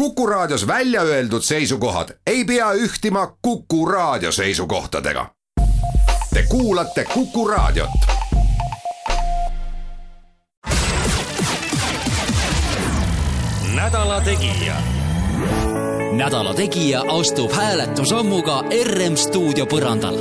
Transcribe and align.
Kuku 0.00 0.26
Raadios 0.26 0.66
välja 0.66 1.02
öeldud 1.02 1.42
seisukohad 1.42 2.08
ei 2.26 2.44
pea 2.44 2.72
ühtima 2.72 3.36
Kuku 3.42 3.86
Raadio 3.86 4.32
seisukohtadega. 4.32 5.26
Te 6.34 6.42
kuulate 6.48 7.04
Kuku 7.04 7.48
Raadiot. 7.48 7.90
nädala 13.74 14.20
Tegija. 14.20 14.74
nädala 16.12 16.54
Tegija 16.54 17.04
astub 17.20 17.52
hääletusammuga 17.52 18.64
RM 18.84 19.16
stuudio 19.16 19.64
põrandal. 19.66 20.16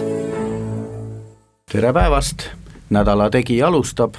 tere 1.72 1.94
päevast, 1.94 2.44
Nädala 2.90 3.30
Tegija 3.30 3.68
alustab. 3.68 4.14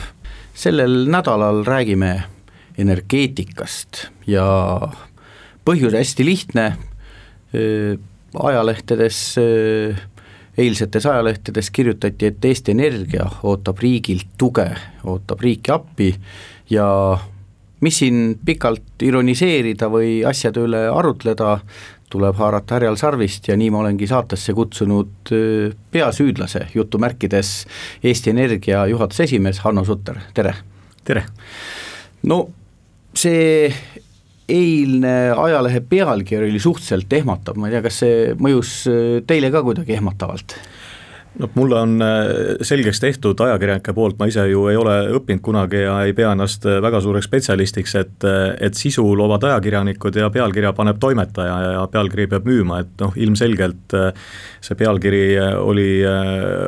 sellel 0.55 1.07
nädalal 1.09 1.65
räägime 1.65 2.23
energeetikast 2.79 4.07
ja 4.27 4.81
põhjus 5.71 5.95
hästi 5.95 6.27
lihtne, 6.27 6.65
ajalehtedes, 8.35 9.19
eilsetes 10.59 11.07
ajalehtedes 11.07 11.71
kirjutati, 11.71 12.31
et 12.31 12.45
Eesti 12.45 12.75
Energia 12.75 13.29
ootab 13.47 13.79
riigilt 13.83 14.33
tuge, 14.39 14.67
ootab 15.07 15.43
riiki 15.45 15.75
appi 15.75 16.11
ja 16.71 16.89
mis 17.81 18.03
siin 18.03 18.35
pikalt 18.45 19.03
ironiseerida 19.07 19.89
või 19.93 20.21
asjade 20.27 20.67
üle 20.67 20.83
arutleda, 20.91 21.55
tuleb 22.11 22.39
haarata 22.43 22.75
härjal 22.75 22.99
sarvist 22.99 23.47
ja 23.47 23.55
nii 23.57 23.71
ma 23.71 23.85
olengi 23.85 24.09
saatesse 24.11 24.53
kutsunud 24.59 25.31
peasüüdlase 25.95 26.67
jutumärkides 26.75 27.53
Eesti 28.03 28.35
Energia 28.35 28.83
juhatuse 28.91 29.29
esimees 29.31 29.63
Hanno 29.63 29.87
Sutter, 29.87 30.19
tere! 30.35 30.57
tere! 31.07 31.25
no 32.27 32.43
see 33.15 33.71
eilne 34.51 35.15
ajalehe 35.39 35.81
pealkiri 35.87 36.51
oli 36.51 36.61
suhteliselt 36.63 37.13
ehmatav, 37.21 37.59
ma 37.61 37.69
ei 37.69 37.77
tea, 37.77 37.85
kas 37.87 38.03
see 38.03 38.37
mõjus 38.41 38.75
teile 39.31 39.53
ka 39.55 39.65
kuidagi 39.67 39.97
ehmatavalt? 39.99 40.57
Noh, 41.39 41.51
mulle 41.55 41.79
on 41.79 42.05
selgeks 42.67 43.01
tehtud 43.01 43.41
ajakirjanike 43.45 43.93
poolt, 43.95 44.19
ma 44.19 44.27
ise 44.31 44.45
ju 44.51 44.67
ei 44.71 44.79
ole 44.79 44.95
õppinud 45.19 45.43
kunagi 45.45 45.85
ja 45.85 45.95
ei 46.07 46.15
pea 46.17 46.33
ennast 46.35 46.67
väga 46.83 47.01
suureks 47.05 47.29
spetsialistiks, 47.31 47.95
et 48.01 48.27
et 48.61 48.79
sisu 48.79 49.05
loovad 49.17 49.45
ajakirjanikud 49.49 50.17
ja 50.19 50.31
pealkirja 50.35 50.73
paneb 50.77 50.99
toimetaja 51.01 51.57
ja 51.77 51.85
pealkiri 51.93 52.27
peab 52.31 52.49
müüma, 52.49 52.81
et 52.85 52.95
noh, 53.03 53.15
ilmselgelt 53.17 53.97
see 54.61 54.79
pealkiri 54.79 55.23
oli, 55.61 55.91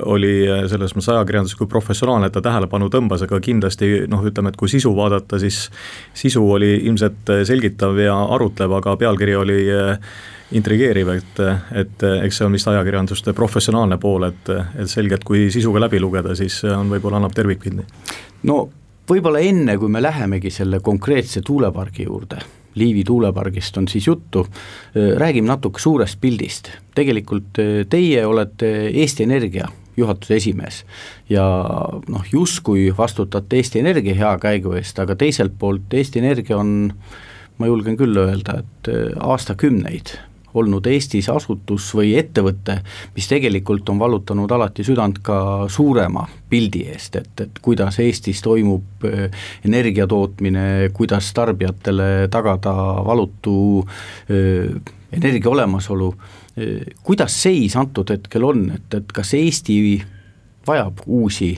oli 0.08 0.34
selles 0.70 0.94
mõttes 0.96 1.10
ajakirjanduslikult 1.16 1.72
professionaalne, 1.72 2.30
et 2.30 2.36
ta 2.36 2.44
tähelepanu 2.44 2.90
tõmbas, 2.92 3.24
aga 3.26 3.40
kindlasti 3.42 4.04
noh, 4.10 4.22
ütleme, 4.28 4.52
et 4.52 4.60
kui 4.60 4.70
sisu 4.70 4.94
vaadata, 4.96 5.40
siis 5.42 5.64
sisu 6.14 6.44
oli 6.56 6.76
ilmselt 6.82 7.34
selgitav 7.48 7.98
ja 8.00 8.16
arutlev, 8.36 8.78
aga 8.78 8.96
pealkiri 9.00 9.36
oli 9.36 9.58
intrigeeriv, 10.58 11.08
et, 11.16 11.42
et 11.82 12.04
eks 12.24 12.40
see 12.40 12.46
on 12.46 12.54
vist 12.56 12.68
ajakirjanduste 12.70 13.34
professionaalne 13.36 13.98
pool, 14.02 14.28
et, 14.28 14.52
et 14.78 14.90
selge, 14.90 15.18
et 15.18 15.26
kui 15.26 15.48
sisuga 15.54 15.84
läbi 15.86 16.00
lugeda, 16.02 16.36
siis 16.38 16.60
on, 16.68 16.90
võib-olla 16.92 17.20
annab 17.20 17.34
tervikpildi. 17.36 17.86
no 18.48 18.58
võib-olla 19.08 19.42
enne, 19.44 19.76
kui 19.78 19.92
me 19.92 20.02
lähemegi 20.02 20.52
selle 20.54 20.80
konkreetse 20.84 21.44
tuulepargi 21.46 22.08
juurde, 22.08 22.42
Liivi 22.74 23.02
tuulepargist 23.04 23.76
on 23.76 23.84
siis 23.88 24.06
juttu, 24.06 24.46
räägime 24.94 25.50
natuke 25.50 25.80
suurest 25.80 26.16
pildist. 26.20 26.70
tegelikult 26.94 27.58
teie 27.88 28.26
olete 28.26 28.70
Eesti 28.88 29.26
Energia 29.28 29.66
juhatuse 29.96 30.38
esimees 30.40 30.84
ja 31.28 31.44
noh, 32.08 32.24
justkui 32.32 32.86
vastutate 32.96 33.60
Eesti 33.60 33.82
Energia 33.82 34.14
hea 34.14 34.32
käigu 34.40 34.72
eest, 34.72 34.98
aga 34.98 35.16
teiselt 35.16 35.58
poolt 35.58 35.92
Eesti 35.92 36.24
Energia 36.24 36.56
on 36.56 36.92
ma 37.58 37.68
julgen 37.68 37.96
küll 38.00 38.16
öelda, 38.16 38.62
et 38.62 38.88
aastakümneid 39.20 40.16
olnud 40.54 40.86
Eestis 40.86 41.28
asutus 41.32 41.88
või 41.96 42.14
ettevõte, 42.18 42.78
mis 43.16 43.28
tegelikult 43.30 43.88
on 43.92 44.00
valutanud 44.02 44.52
alati 44.52 44.84
südant 44.84 45.22
ka 45.24 45.38
suurema 45.72 46.26
pildi 46.50 46.84
eest, 46.92 47.16
et, 47.16 47.32
et 47.46 47.62
kuidas 47.62 47.98
Eestis 48.02 48.42
toimub 48.44 49.06
energia 49.64 50.06
tootmine, 50.06 50.90
kuidas 50.94 51.32
tarbijatele 51.36 52.28
tagada 52.32 52.74
valutu 53.06 53.56
energia 54.28 55.50
olemasolu, 55.50 56.12
kuidas 57.02 57.42
seis 57.42 57.76
antud 57.76 58.10
hetkel 58.12 58.44
on, 58.44 58.66
et, 58.76 58.98
et 59.00 59.12
kas 59.12 59.34
Eesti 59.38 59.78
vajab 60.66 61.02
uusi 61.06 61.52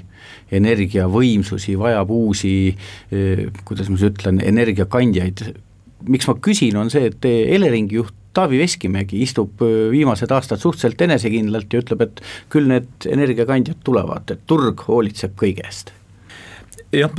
energiavõimsusi, 0.55 1.77
vajab 1.79 2.11
uusi, 2.15 2.55
kuidas 3.65 3.91
ma 3.91 3.99
siis 3.99 4.11
ütlen, 4.13 4.41
energiakandjaid, 4.45 5.45
miks 6.09 6.29
ma 6.29 6.37
küsin, 6.45 6.77
on 6.81 6.93
see, 6.93 7.11
et 7.11 7.29
Eleringi 7.29 8.01
juht 8.01 8.15
Taavi 8.35 8.59
Veskimägi 8.59 9.23
istub 9.23 9.63
viimased 9.91 10.33
aastad 10.35 10.63
suhteliselt 10.63 11.01
enesekindlalt 11.07 11.73
ja 11.73 11.83
ütleb, 11.85 12.07
et 12.07 12.25
küll 12.53 12.71
need 12.71 13.09
energiakandjad 13.11 13.85
tulevad, 13.87 14.31
et 14.35 14.43
turg 14.51 14.87
hoolitseb 14.89 15.37
kõige 15.39 15.67
eest 15.69 15.95
jah, 16.99 17.13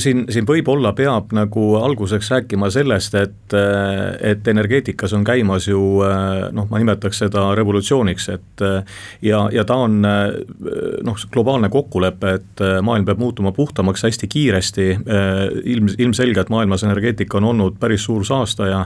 siin, 0.00 0.24
siin 0.32 0.46
võib-olla 0.48 0.92
peab 0.96 1.32
nagu 1.36 1.64
alguseks 1.80 2.30
rääkima 2.34 2.70
sellest, 2.72 3.14
et, 3.18 3.56
et 4.24 4.48
energeetikas 4.48 5.14
on 5.16 5.24
käimas 5.26 5.68
ju 5.68 5.80
noh, 6.54 6.68
ma 6.70 6.80
nimetaks 6.80 7.24
seda 7.24 7.48
revolutsiooniks, 7.58 8.28
et 8.34 8.64
ja, 9.24 9.42
ja 9.52 9.64
ta 9.68 9.78
on 9.84 10.00
noh, 10.02 11.24
globaalne 11.32 11.70
kokkulepe, 11.72 12.34
et 12.38 12.64
maailm 12.84 13.06
peab 13.08 13.22
muutuma 13.22 13.52
puhtamaks 13.56 14.04
hästi 14.06 14.28
kiiresti, 14.30 14.88
ilm, 15.74 15.90
ilmselgelt 15.98 16.52
maailmas 16.52 16.84
energeetika 16.86 17.38
on 17.40 17.50
olnud 17.52 17.78
päris 17.80 18.04
suur 18.08 18.24
saastaja, 18.26 18.84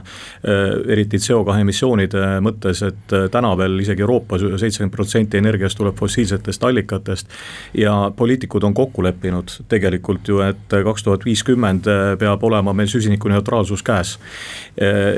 eriti 0.93 1.19
CO2 1.21 1.59
emissioonide 1.63 2.25
mõttes, 2.43 2.83
et 2.87 3.17
täna 3.31 3.53
veel 3.59 3.79
isegi 3.83 4.03
Euroopas 4.05 4.43
seitsekümmend 4.61 4.95
protsenti 4.95 5.39
energiast 5.39 5.77
tuleb 5.79 5.97
fossiilsetest 5.99 6.63
allikatest 6.63 7.37
ja 7.77 8.11
poliitikud 8.15 8.63
on 8.63 8.73
kokku 8.73 9.03
leppinud 9.03 9.51
tegelikult 9.69 10.22
ju, 10.27 10.39
et 10.45 10.75
kaks 10.87 11.03
tuhat 11.05 11.25
viiskümmend 11.25 11.87
peab 12.19 12.43
olema 12.43 12.73
meil 12.73 12.89
süsinikuneutraalsus 12.91 13.83
käes. 13.83 14.17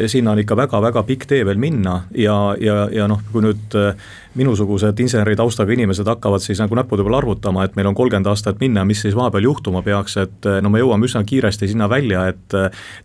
sinna 0.07 0.31
on 0.31 0.39
ikka 0.39 0.57
väga-väga 0.57 1.03
pikk 1.03 1.25
tee 1.29 1.45
veel 1.45 1.57
minna 1.57 2.01
ja, 2.11 2.55
ja, 2.59 2.89
ja 2.91 3.07
noh, 3.07 3.21
kui 3.31 3.43
nüüd 3.45 3.77
minusugused 4.35 4.99
inseneritaustaga 4.99 5.73
inimesed 5.73 6.07
hakkavad 6.07 6.43
siis 6.43 6.59
nagu 6.59 6.75
näppude 6.75 7.03
peal 7.05 7.17
arvutama, 7.19 7.63
et 7.65 7.75
meil 7.77 7.87
on 7.87 7.95
kolmkümmend 7.95 8.27
aastat 8.27 8.59
minna, 8.59 8.83
mis 8.87 9.01
siis 9.05 9.15
vahepeal 9.15 9.47
juhtuma 9.47 9.81
peaks, 9.85 10.17
et 10.21 10.49
no 10.61 10.71
me 10.71 10.81
jõuame 10.81 11.07
üsna 11.07 11.23
kiiresti 11.27 11.69
sinna 11.71 11.87
välja, 11.91 12.25
et 12.33 12.57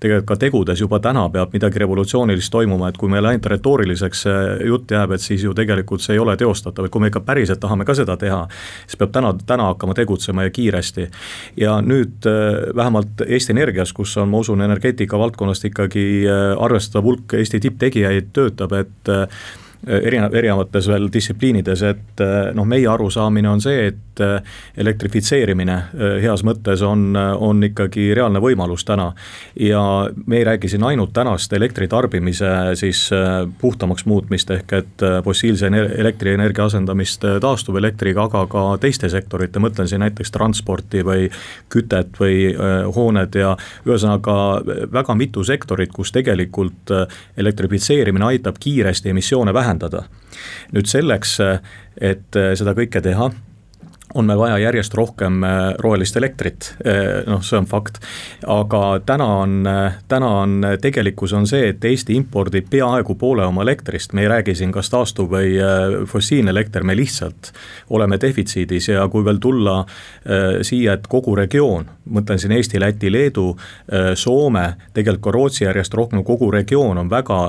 tegelikult 0.02 0.28
ka 0.30 0.36
tegudes 0.42 0.82
juba 0.82 1.00
täna 1.02 1.28
peab 1.32 1.54
midagi 1.54 1.82
revolutsioonilist 1.82 2.52
toimuma, 2.52 2.90
et 2.90 2.98
kui 3.00 3.10
meil 3.12 3.26
ainult 3.30 3.46
retooriliseks 3.52 4.24
jutt 4.66 4.90
jääb, 4.94 5.14
et 5.14 5.24
siis 5.24 5.44
ju 5.46 5.54
tegelikult 5.56 6.02
see 6.04 6.16
ei 6.18 6.22
ole 6.22 6.36
teostatav, 6.40 6.86
et 6.86 6.94
kui 6.94 7.02
me 7.02 7.12
ikka 7.12 7.22
päriselt 7.26 7.62
tahame 7.62 7.86
ka 7.86 7.94
seda 7.98 8.18
teha, 8.20 8.42
siis 8.86 8.98
peab 9.00 9.14
täna, 9.14 9.32
täna 9.46 9.70
hakkama 9.72 9.94
tegutsema 9.98 10.48
ja 10.48 10.54
kiiresti. 10.54 11.08
ja 11.56 11.80
nüüd 11.80 12.26
vähemalt 12.76 13.22
Eesti 13.26 13.52
Energias, 13.52 13.92
kus 13.92 14.16
on, 14.18 14.28
ma 14.28 14.42
usun, 14.42 14.62
energeetika 14.62 15.18
valdkonnast 15.18 15.64
ikkagi 15.70 16.06
arvestatav 16.58 17.04
hulk 17.04 17.34
Eesti 17.38 17.60
tipptegijaid 17.60 18.32
töötab, 18.34 18.72
et 18.72 19.14
erinev, 19.86 20.34
erinevates 20.34 20.88
veel 20.90 21.08
distsipliinides, 21.12 21.82
et 21.82 22.22
noh, 22.54 22.66
meie 22.68 22.88
arusaamine 22.88 23.48
on 23.48 23.60
see, 23.64 23.90
et 23.90 23.96
elektrifitseerimine 24.76 25.76
heas 26.20 26.42
mõttes 26.44 26.82
on, 26.84 27.14
on 27.16 27.62
ikkagi 27.64 28.10
reaalne 28.16 28.42
võimalus 28.42 28.84
täna. 28.84 29.12
ja 29.56 29.82
me 30.26 30.36
ei 30.36 30.44
räägi 30.44 30.68
siin 30.68 30.84
ainult 30.84 31.12
tänast 31.12 31.52
elektritarbimise 31.52 32.50
siis 32.74 33.10
puhtamaks 33.60 34.04
muutmist, 34.04 34.50
ehk 34.50 34.72
et 34.72 35.04
fossiilse 35.24 35.70
elektrienergia 35.98 36.64
asendamist 36.64 37.24
taastuvelektriga, 37.40 38.24
aga 38.28 38.44
ka 38.50 38.64
teiste 38.80 39.08
sektorite, 39.08 39.62
mõtlen 39.62 39.88
siin 39.88 40.04
näiteks 40.04 40.30
transporti 40.34 41.04
või 41.06 41.30
kütet 41.72 42.20
või 42.20 42.52
hooned 42.94 43.40
ja 43.40 43.54
ühesõnaga 43.86 44.36
väga 44.92 45.16
mitu 45.16 45.44
sektorit, 45.44 45.92
kus 45.92 46.12
tegelikult 46.12 46.92
elektrifitseerimine 47.36 48.24
aitab 48.34 48.60
kiiresti 48.60 49.14
emissioone 49.14 49.54
vähendada. 49.54 49.69
Nüüd 50.72 50.90
selleks, 50.90 51.38
et 52.00 52.36
seda 52.58 52.74
kõike 52.74 53.02
teha 53.04 53.30
on 54.14 54.26
meil 54.26 54.38
vaja 54.38 54.58
järjest 54.58 54.94
rohkem 54.94 55.42
rohelist 55.78 56.16
elektrit, 56.18 56.72
noh, 57.30 57.42
see 57.46 57.58
on 57.58 57.66
fakt. 57.70 58.00
aga 58.46 59.00
täna 59.06 59.26
on, 59.44 59.68
täna 60.08 60.30
on, 60.42 60.56
tegelikkus 60.82 61.32
on 61.36 61.46
see, 61.46 61.68
et 61.70 61.84
Eesti 61.84 62.16
impordib 62.18 62.66
peaaegu 62.70 63.14
poole 63.14 63.46
oma 63.46 63.62
elektrist, 63.62 64.12
me 64.12 64.24
ei 64.24 64.32
räägi 64.32 64.54
siin 64.58 64.72
kas 64.74 64.90
taastuv 64.90 65.30
või 65.30 65.54
fossiilne 66.10 66.50
elekter, 66.50 66.82
me 66.82 66.96
lihtsalt 66.98 67.52
oleme 67.90 68.18
defitsiidis 68.20 68.90
ja 68.90 69.06
kui 69.08 69.24
veel 69.24 69.38
tulla 69.38 69.84
siia, 70.66 70.98
et 70.98 71.06
kogu 71.06 71.36
regioon, 71.38 71.86
mõtlen 72.10 72.40
siin 72.40 72.54
Eesti, 72.56 72.80
Läti, 72.80 73.10
Leedu, 73.12 73.46
Soome, 74.18 74.66
tegelikult 74.94 75.24
ka 75.24 75.34
Rootsi 75.34 75.64
järjest 75.64 75.94
rohkem, 75.94 76.22
kogu 76.26 76.50
regioon 76.54 76.98
on 76.98 77.10
väga 77.10 77.40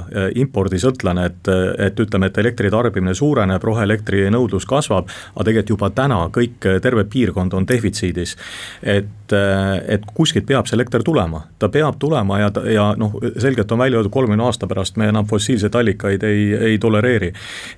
impordisõltlane, 0.41 1.25
et, 1.29 1.51
et 1.87 1.99
ütleme, 1.99 2.29
et 2.31 2.37
elektri 2.41 2.71
tarbimine 2.73 3.13
suureneb, 3.17 3.63
roheelektri 3.63 4.25
nõudlus 4.33 4.67
kasvab, 4.69 5.09
aga 5.35 5.47
tegelikult 5.47 5.75
juba 5.75 5.89
täna 5.95 6.21
kõik, 6.33 6.59
terve 6.83 7.05
piirkond 7.09 7.53
on 7.57 7.67
defitsiidis. 7.67 8.35
et, 8.81 9.09
et 9.33 10.05
kuskilt 10.13 10.45
peab 10.47 10.67
see 10.69 10.77
elekter 10.77 11.03
tulema, 11.05 11.43
ta 11.59 11.69
peab 11.71 11.97
tulema 11.99 12.39
ja, 12.41 12.51
ja 12.71 12.87
noh, 12.97 13.15
selgelt 13.39 13.71
on 13.71 13.81
välja 13.81 13.99
öeldud, 13.99 14.11
kolmekümne 14.13 14.45
aasta 14.47 14.69
pärast 14.69 14.97
me 15.01 15.09
enam 15.11 15.27
fossiilseid 15.29 15.75
allikaid 15.75 16.23
ei, 16.27 16.45
ei 16.71 16.77
tolereeri. 16.81 17.31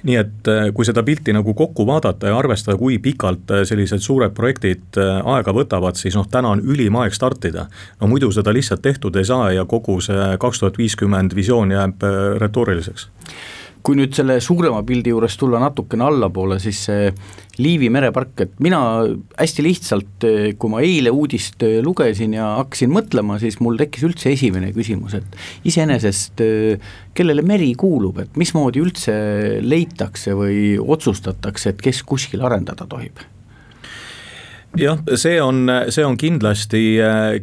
nii 0.04 0.20
et 0.20 0.52
kui 0.74 0.86
seda 0.86 1.04
pilti 1.04 1.34
nagu 1.34 1.54
kokku 1.54 1.86
vaadata 1.88 2.32
ja 2.32 2.38
arvestada, 2.38 2.78
kui 2.78 2.98
pikalt 3.04 3.54
sellised 3.70 4.04
suured 4.04 4.36
projektid 4.36 5.00
aega 5.00 5.56
võtavad, 5.56 6.00
siis 6.00 6.18
noh, 6.20 6.28
täna 6.30 6.54
on 6.54 6.62
ülim 6.62 6.96
aeg 7.02 7.14
startida. 7.14 7.68
no 8.02 8.08
muidu 8.12 8.32
seda 8.32 8.54
lihtsalt 8.54 8.82
tehtud 8.82 9.16
ei 9.16 9.26
saa 9.26 9.52
ja 9.52 9.66
kogu 9.66 10.00
see 10.02 10.38
kaks 10.40 10.64
tuhat 10.64 10.78
viiskümmend 10.78 11.36
visioon 11.36 11.72
jääb 11.72 12.08
retooriliseks 12.42 13.10
kui 13.84 13.98
nüüd 14.00 14.14
selle 14.16 14.38
suurema 14.44 14.80
pildi 14.88 15.12
juures 15.12 15.36
tulla 15.40 15.60
natukene 15.62 16.06
allapoole, 16.08 16.60
siis 16.64 16.86
see 16.88 17.10
Liivi 17.60 17.90
merepark, 17.94 18.32
et 18.42 18.54
mina 18.66 18.80
hästi 19.38 19.62
lihtsalt, 19.66 20.26
kui 20.58 20.72
ma 20.72 20.80
eile 20.82 21.12
uudist 21.14 21.62
lugesin 21.86 22.34
ja 22.34 22.48
hakkasin 22.64 22.90
mõtlema, 22.90 23.38
siis 23.42 23.60
mul 23.62 23.78
tekkis 23.78 24.08
üldse 24.08 24.32
esimene 24.34 24.72
küsimus, 24.74 25.14
et 25.20 25.38
iseenesest 25.70 26.42
kellele 27.14 27.44
meri 27.46 27.70
kuulub, 27.78 28.24
et 28.24 28.40
mismoodi 28.42 28.82
üldse 28.82 29.14
leitakse 29.62 30.34
või 30.40 30.80
otsustatakse, 30.82 31.76
et 31.76 31.86
kes 31.86 32.02
kuskil 32.08 32.42
arendada 32.42 32.90
tohib? 32.90 33.22
jah, 34.80 34.98
see 35.20 35.38
on, 35.42 35.68
see 35.94 36.06
on 36.06 36.18
kindlasti, 36.18 36.82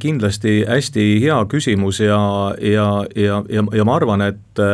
kindlasti 0.02 0.64
hästi 0.66 1.04
hea 1.22 1.38
küsimus 1.52 2.00
ja, 2.02 2.18
ja, 2.58 2.88
ja, 3.14 3.44
ja, 3.46 3.62
ja 3.78 3.86
ma 3.86 3.94
arvan, 4.00 4.26
et 4.26 4.64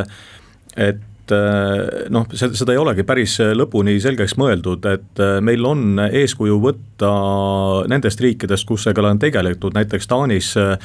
et 0.76 1.00
et 1.26 1.34
eh, 1.34 2.06
noh, 2.12 2.26
seda 2.36 2.74
ei 2.74 2.78
olegi 2.78 3.04
päris 3.06 3.38
lõpuni 3.56 3.96
selgeks 4.02 4.36
mõeldud, 4.38 4.86
et 4.90 5.22
eh, 5.22 5.38
meil 5.44 5.64
on 5.66 5.98
eeskuju 6.06 6.58
võtta 6.62 7.10
nendest 7.90 8.20
riikidest, 8.22 8.66
kus 8.68 8.86
sellega 8.86 9.10
on 9.10 9.20
tegeletud, 9.20 9.74
näiteks 9.74 10.06
Taanis 10.10 10.52
eh, 10.60 10.76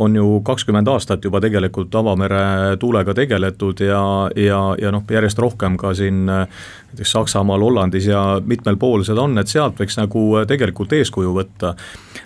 on 0.00 0.16
ju 0.16 0.40
kakskümmend 0.46 0.88
aastat 0.88 1.24
juba 1.24 1.42
tegelikult 1.44 1.94
avamere 1.94 2.76
tuulega 2.80 3.14
tegeletud 3.14 3.84
ja, 3.84 4.02
ja, 4.36 4.60
ja 4.80 4.92
noh, 4.94 5.04
järjest 5.10 5.38
rohkem 5.38 5.76
ka 5.80 5.92
siin 5.94 6.24
näiteks 6.30 7.12
Saksamaal, 7.12 7.60
Hollandis 7.60 8.08
ja 8.08 8.40
mitmel 8.44 8.78
pool 8.80 9.04
seda 9.06 9.26
on, 9.26 9.36
et 9.38 9.52
sealt 9.52 9.78
võiks 9.78 9.98
nagu 10.00 10.24
tegelikult 10.48 10.92
eeskuju 10.96 11.34
võtta. 11.36 11.74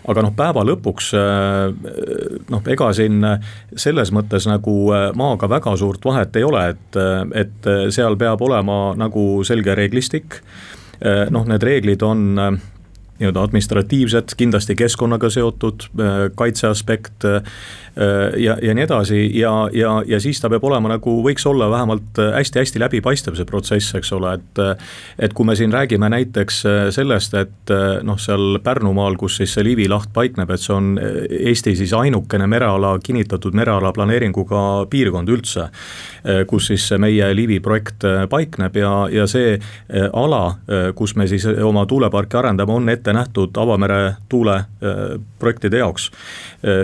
aga 0.09 0.23
noh, 0.23 0.32
päeva 0.37 0.65
lõpuks 0.65 1.11
noh, 2.53 2.62
ega 2.69 2.88
siin 2.97 3.25
selles 3.77 4.12
mõttes 4.12 4.47
nagu 4.49 4.75
maaga 5.17 5.49
väga 5.49 5.77
suurt 5.81 6.05
vahet 6.05 6.37
ei 6.37 6.44
ole, 6.44 6.65
et, 6.75 6.99
et 7.35 7.64
et 7.65 7.73
eh, 7.73 7.91
seal 7.95 8.17
peab 8.21 8.43
olema 8.45 8.95
nagu 8.99 9.43
selge 9.47 9.75
reeglistik. 9.77 10.41
Eh, 11.01 11.27
noh, 11.33 11.47
need 11.49 11.65
reeglid 11.65 12.05
on 12.05 12.25
eh, 12.39 12.53
nii-öelda 13.21 13.45
administratiivsed, 13.47 14.35
kindlasti 14.37 14.75
keskkonnaga 14.75 15.29
seotud, 15.31 15.85
kaitse 16.35 16.67
aspekt 16.67 17.23
ja, 18.37 18.56
ja 18.62 18.75
nii 18.75 18.85
edasi 18.85 19.19
ja, 19.38 19.52
ja, 19.73 20.02
ja 20.06 20.19
siis 20.20 20.41
ta 20.43 20.49
peab 20.50 20.64
olema 20.67 20.91
nagu, 20.94 21.17
võiks 21.23 21.46
olla 21.46 21.69
vähemalt 21.70 22.19
hästi-hästi 22.35 22.81
läbipaistev 22.82 23.37
see 23.38 23.46
protsess, 23.49 23.94
eks 23.94 24.12
ole, 24.17 24.35
et. 24.38 24.62
et 25.19 25.32
kui 25.35 25.46
me 25.46 25.55
siin 25.56 25.73
räägime 25.73 26.08
näiteks 26.11 26.61
sellest, 26.94 27.35
et 27.38 27.73
noh, 28.06 28.19
seal 28.20 28.58
Pärnumaal, 28.64 29.17
kus 29.19 29.38
siis 29.41 29.55
see 29.55 29.64
Liivi 29.67 29.87
laht 29.91 30.11
paikneb, 30.14 30.50
et 30.50 30.62
see 30.62 30.75
on 30.75 30.94
Eesti 30.99 31.75
siis 31.79 31.93
ainukene 31.96 32.46
mereala, 32.50 32.96
kinnitatud 33.02 33.55
mereala 33.55 33.93
planeeringuga 33.94 34.87
piirkond 34.91 35.31
üldse. 35.31 35.69
kus 36.46 36.67
siis 36.67 36.87
meie 36.99 37.35
Liivi 37.37 37.61
projekt 37.61 38.05
paikneb 38.31 38.76
ja, 38.76 38.93
ja 39.12 39.26
see 39.31 39.58
ala, 40.12 40.56
kus 40.96 41.17
me 41.17 41.26
siis 41.29 41.46
oma 41.46 41.87
tuuleparki 41.87 42.38
arendame, 42.41 42.73
on 42.73 42.88
ette 42.88 43.12
nähtud 43.12 43.56
avamere 43.61 44.17
tuuleprojektide 44.29 45.82
jaoks. 45.82 46.11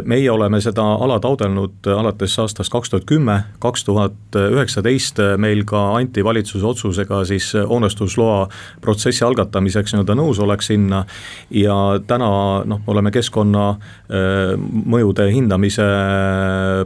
Meie 0.04 0.30
oleme 0.30 0.60
seda 0.60 0.84
ala 1.00 1.16
taotlenud 1.22 1.86
alates 1.94 2.34
aastast 2.42 2.72
kaks 2.72 2.90
tuhat 2.92 3.06
kümme, 3.08 3.36
kaks 3.62 3.84
tuhat 3.86 4.36
üheksateist 4.36 5.20
meil 5.40 5.64
ka 5.68 5.80
anti 5.96 6.24
valitsuse 6.24 6.66
otsusega 6.66 7.22
siis 7.28 7.52
hoonestusloa 7.54 8.48
protsessi 8.80 9.24
algatamiseks 9.24 9.94
nii-öelda 9.94 10.16
nõusolek 10.18 10.64
sinna. 10.64 11.04
ja 11.50 11.76
täna 12.06 12.30
noh, 12.68 12.82
oleme 12.86 13.10
keskkonna 13.14 13.64
äh, 13.70 14.54
mõjude 14.60 15.30
hindamise 15.32 15.86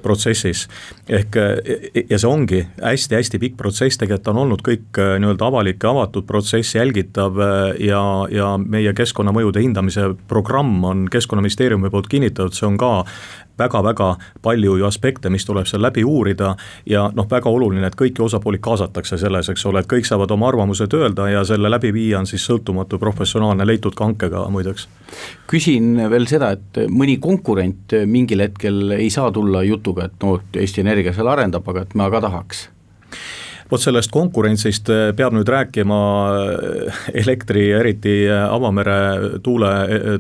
protsessis. 0.02 0.68
ehk 1.08 1.36
ja 2.10 2.18
see 2.18 2.28
ongi 2.28 2.60
hästi-hästi 2.82 3.40
pikk 3.42 3.56
protsess, 3.60 3.98
tegelikult 4.00 4.32
on 4.32 4.42
olnud 4.44 4.64
kõik 4.64 5.00
äh, 5.00 5.16
nii-öelda 5.22 5.48
avalik 5.48 5.82
ja 5.84 5.92
avatud 5.92 6.26
protsess, 6.28 6.74
jälgitav 6.76 7.38
äh, 7.40 7.80
ja, 7.88 8.02
ja 8.30 8.54
meie 8.58 8.94
keskkonnamõjude 8.96 9.62
hindamise 9.64 10.10
programm 10.30 10.84
on 10.84 11.06
keskkonnaministeeriumi 11.12 11.90
poolt 11.92 12.08
kinnitatud, 12.12 12.56
see 12.56 12.68
on 12.68 12.78
ka 12.84 12.92
väga-väga 13.58 14.16
palju 14.42 14.76
ju 14.76 14.86
aspekte, 14.86 15.30
mis 15.30 15.46
tuleb 15.46 15.66
seal 15.66 15.82
läbi 15.82 16.04
uurida. 16.04 16.56
ja 16.86 17.10
noh, 17.14 17.26
väga 17.30 17.50
oluline, 17.50 17.86
et 17.86 17.96
kõiki 17.96 18.22
osapooli 18.22 18.58
kaasatakse 18.58 19.18
selles, 19.18 19.48
eks 19.48 19.66
ole, 19.66 19.80
et 19.80 19.90
kõik 19.90 20.06
saavad 20.08 20.30
oma 20.30 20.48
arvamused 20.48 20.94
öelda 20.94 21.28
ja 21.30 21.44
selle 21.44 21.70
läbiviija 21.70 22.18
on 22.18 22.26
siis 22.26 22.46
sõltumatu 22.46 22.98
professionaalne, 22.98 23.66
leitud 23.66 23.94
ka 23.94 24.04
hankega 24.04 24.46
muideks. 24.50 24.88
küsin 25.50 26.10
veel 26.10 26.26
seda, 26.26 26.50
et 26.50 26.84
mõni 26.90 27.18
konkurent 27.20 27.94
mingil 28.06 28.40
hetkel 28.40 28.98
ei 28.98 29.10
saa 29.10 29.30
tulla 29.32 29.62
jutuga, 29.62 30.04
et 30.04 30.22
no 30.22 30.38
Eesti 30.52 30.80
Energia 30.80 31.12
seal 31.14 31.28
arendab, 31.28 31.68
aga 31.68 31.86
et 31.86 31.94
ma 31.94 32.10
ka 32.10 32.20
tahaks 32.20 32.68
vot 33.74 33.82
sellest 33.82 34.12
konkurentsist 34.14 34.88
eh, 34.92 35.08
peab 35.16 35.34
nüüd 35.34 35.48
rääkima 35.50 35.98
eh, 36.38 36.98
elektri, 37.24 37.64
eriti 37.74 38.12
eh, 38.28 38.42
avamere 38.46 39.38
tuule 39.42 39.70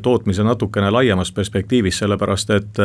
tootmise 0.02 0.42
natukene 0.46 0.90
laiemas 0.90 1.30
perspektiivis, 1.34 2.00
sellepärast 2.02 2.50
et 2.56 2.80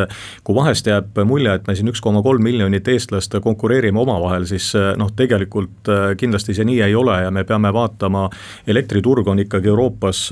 kui 0.46 0.54
vahest 0.56 0.86
jääb 0.86 1.18
mulje, 1.26 1.56
et 1.58 1.66
me 1.66 1.74
siin 1.76 1.90
üks 1.90 2.02
koma 2.04 2.22
kolm 2.22 2.44
miljonit 2.46 2.86
eestlast 2.88 3.34
konkureerime 3.42 3.98
omavahel, 4.00 4.46
siis 4.48 4.68
noh, 4.98 5.10
tegelikult 5.16 5.90
kindlasti 6.20 6.54
see 6.56 6.66
nii 6.68 6.80
ei 6.86 6.94
ole 6.98 7.16
ja 7.24 7.32
me 7.34 7.44
peame 7.48 7.72
vaatama, 7.74 8.26
elektriturg 8.70 9.28
on 9.30 9.42
ikkagi 9.44 9.70
Euroopas 9.72 10.22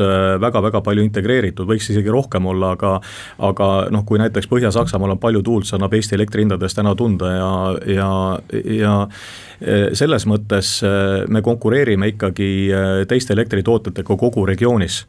väga-väga 0.41 0.83
palju 0.87 1.05
integreeritud, 1.07 1.69
võiks 1.69 1.91
isegi 1.93 2.15
rohkem 2.15 2.47
olla, 2.53 2.75
aga 2.79 2.95
aga 3.51 3.69
noh, 3.95 4.07
kui 4.09 4.21
näiteks 4.23 4.49
Põhja-Saksamaal 4.51 5.17
on 5.17 5.23
palju 5.23 5.43
tuult, 5.47 5.69
see 5.69 5.79
annab 5.79 5.99
Eesti 5.99 6.19
elektrihindadest 6.19 6.79
täna 6.79 6.95
tunda 6.99 7.35
ja, 7.35 7.53
ja, 7.99 8.11
ja 8.79 8.97
selles 9.99 10.27
mõttes 10.29 10.79
äh, 10.87 11.25
me 11.29 11.43
konkureerime 11.45 12.13
ikkagi 12.13 12.49
äh, 12.73 12.89
teiste 13.09 13.35
elektritootjatega 13.37 14.17
kogu 14.17 14.47
regioonis. 14.47 15.01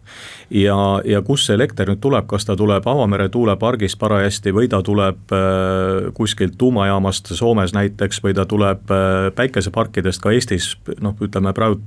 ja, 0.50 0.78
ja 1.06 1.22
kust 1.22 1.48
see 1.48 1.58
elekter 1.58 1.90
nüüd 1.90 2.02
tuleb, 2.02 2.28
kas 2.30 2.48
ta 2.48 2.56
tuleb 2.58 2.88
avamere 2.88 3.30
tuulepargist 3.30 4.00
parajasti 4.00 4.54
või 4.56 4.70
ta 4.72 4.82
tuleb 4.86 5.34
äh, 5.36 6.12
kuskilt 6.18 6.58
tuumajaamast 6.58 7.34
Soomes 7.36 7.74
näiteks 7.74 8.24
või 8.24 8.36
ta 8.36 8.46
tuleb 8.50 8.92
päikeseparkidest 9.36 10.22
ka 10.22 10.32
Eestis, 10.34 10.74
noh, 11.02 11.16
ütleme 11.22 11.54
praegu 11.54 11.80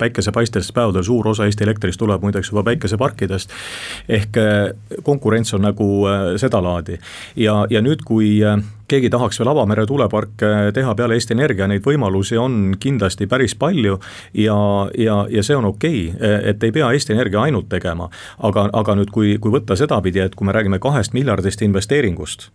päikesepaistelistel 0.00 0.74
päevadel 0.74 1.04
suur 1.06 1.28
osa 1.28 1.46
Eesti 1.48 1.64
elektrist 1.64 2.00
tuleb 2.00 2.22
muideks 2.24 2.50
juba 2.50 2.64
päikeseparkidest. 2.70 3.50
ehk 4.08 4.36
äh, 4.36 4.70
konkurents 5.02 5.54
on 5.54 5.62
nagu 5.62 5.88
äh, 6.08 6.36
sedalaadi 6.36 6.98
ja, 7.36 7.66
ja 7.70 7.82
nüüd, 7.84 8.04
kui 8.06 8.40
äh, 8.44 8.58
keegi 8.88 9.10
tahaks 9.10 9.38
veel 9.40 9.52
avamere 9.52 9.86
tuuleparke 9.86 10.72
teha 10.74 10.94
peale 10.94 11.14
Eesti 11.14 11.36
Energia, 11.36 11.68
neid 11.70 11.84
võimalusi 11.86 12.38
on 12.40 12.74
kindlasti 12.80 13.26
päris 13.30 13.54
palju 13.54 14.00
ja, 14.34 14.58
ja, 14.98 15.20
ja 15.30 15.46
see 15.46 15.56
on 15.56 15.70
okei 15.70 16.08
okay,, 16.14 16.36
et 16.50 16.62
ei 16.64 16.74
pea 16.74 16.90
Eesti 16.92 17.14
Energia 17.14 17.42
ainult 17.42 17.68
tegema. 17.68 18.10
aga, 18.38 18.68
aga 18.72 18.98
nüüd, 18.98 19.12
kui, 19.14 19.36
kui 19.38 19.52
võtta 19.52 19.76
sedapidi, 19.76 20.24
et 20.24 20.34
kui 20.34 20.48
me 20.48 20.56
räägime 20.56 20.78
kahest 20.82 21.14
miljardist 21.14 21.62
investeeringust 21.62 22.50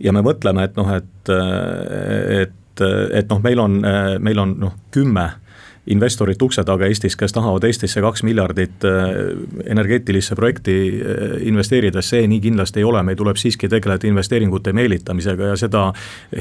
ja 0.00 0.12
me 0.12 0.22
mõtleme, 0.24 0.64
et 0.64 0.76
noh, 0.76 0.90
et, 0.94 1.32
et, 2.40 2.84
et 3.20 3.30
noh, 3.30 3.40
meil 3.42 3.60
on, 3.60 3.80
meil 4.20 4.40
on 4.40 4.56
noh, 4.58 4.76
kümme 4.94 5.28
investorid 5.86 6.42
ukse 6.42 6.64
taga 6.64 6.86
Eestis, 6.88 7.16
kes 7.16 7.32
tahavad 7.36 7.64
Eestisse 7.68 8.00
kaks 8.00 8.22
miljardit 8.24 8.84
äh, 8.88 9.10
energeetilisse 9.70 10.36
projekti 10.38 10.76
äh, 10.88 11.36
investeerida, 11.48 12.02
see 12.02 12.24
nii 12.30 12.40
kindlasti 12.46 12.80
ei 12.80 12.88
ole, 12.88 13.02
meil 13.04 13.18
tuleb 13.20 13.38
siiski 13.40 13.68
tegeleda 13.68 14.08
investeeringute 14.08 14.72
meelitamisega 14.72 15.52
ja 15.52 15.60
seda 15.60 15.84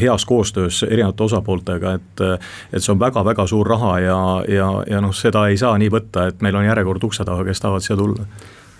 heas 0.01 0.25
koostöös 0.25 0.83
erinevate 0.87 1.27
osapooltega, 1.27 1.93
et 1.99 2.25
et 2.73 2.81
see 2.81 2.91
on 2.93 2.99
väga-väga 2.99 3.45
suur 3.47 3.67
raha 3.67 3.93
ja, 3.99 4.17
ja, 4.47 4.67
ja 4.89 5.01
noh, 5.03 5.13
seda 5.15 5.47
ei 5.51 5.57
saa 5.59 5.75
nii 5.77 5.91
võtta, 5.91 6.27
et 6.31 6.43
meil 6.45 6.55
on 6.55 6.65
järjekord 6.65 7.03
ukse 7.03 7.25
taga, 7.27 7.43
kes 7.47 7.61
tahavad 7.61 7.83
siia 7.83 7.97
tulla. 7.99 8.27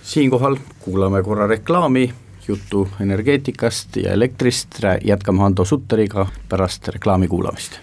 siinkohal 0.04 0.58
kuulame 0.80 1.24
korra 1.24 1.48
reklaami, 1.48 2.08
juttu 2.48 2.88
energeetikast 3.02 3.98
ja 4.04 4.14
elektrist, 4.14 4.80
jätkame 5.04 5.44
Hando 5.44 5.66
Sutteriga 5.66 6.28
pärast 6.50 6.88
reklaami 6.88 7.28
kuulamist 7.28 7.83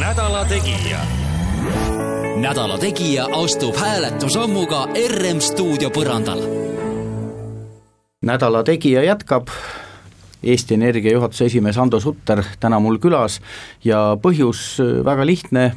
nädala 0.00 0.44
Tegija. 0.44 0.98
nädala 2.40 2.78
Tegija 2.78 3.26
astub 3.36 3.76
hääletusammuga 3.76 4.86
RM 5.08 5.40
stuudio 5.40 5.90
põrandal. 5.90 6.40
nädala 8.22 8.62
Tegija 8.64 9.02
jätkab 9.04 9.48
Eesti 10.42 10.74
Energia 10.74 11.12
juhatuse 11.12 11.44
esimees 11.44 11.78
Ando 11.78 12.00
Sutter 12.00 12.42
täna 12.60 12.80
mul 12.80 12.96
külas 12.96 13.40
ja 13.84 14.16
põhjus 14.22 14.80
väga 15.04 15.26
lihtne, 15.26 15.74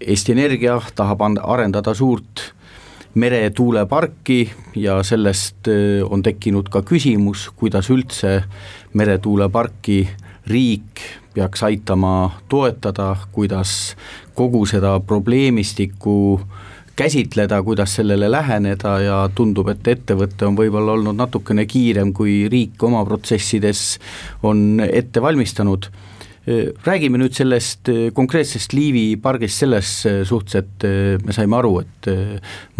Eesti 0.00 0.32
Energia 0.32 0.80
tahab 0.94 1.20
arendada 1.42 1.94
suurt 1.94 2.54
meretuuleparki 3.14 4.50
ja 4.76 5.02
sellest 5.02 5.68
on 6.08 6.22
tekkinud 6.22 6.72
ka 6.72 6.82
küsimus, 6.82 7.50
kuidas 7.56 7.90
üldse 7.90 8.42
meretuuleparki 8.94 10.08
riik 10.46 11.04
peaks 11.34 11.62
aitama 11.62 12.30
toetada, 12.48 13.16
kuidas 13.32 13.96
kogu 14.34 14.66
seda 14.66 15.00
probleemistikku 15.00 16.40
käsitleda, 16.98 17.62
kuidas 17.62 17.94
sellele 17.94 18.30
läheneda 18.30 18.98
ja 19.00 19.18
tundub, 19.34 19.68
et 19.70 19.86
ettevõte 19.88 20.46
on 20.48 20.56
võib-olla 20.58 20.96
olnud 20.98 21.14
natukene 21.18 21.66
kiirem, 21.66 22.10
kui 22.12 22.48
riik 22.50 22.82
oma 22.82 23.04
protsessides 23.06 23.82
on 24.42 24.82
ette 24.82 25.22
valmistanud 25.22 25.86
räägime 26.86 27.18
nüüd 27.20 27.34
sellest 27.36 27.90
konkreetsest 28.16 28.72
Liivi 28.72 29.18
pargist 29.20 29.60
selles 29.60 29.90
suhtes, 30.28 30.62
et 30.62 30.86
me 31.26 31.34
saime 31.36 31.58
aru, 31.58 31.74
et 31.82 32.08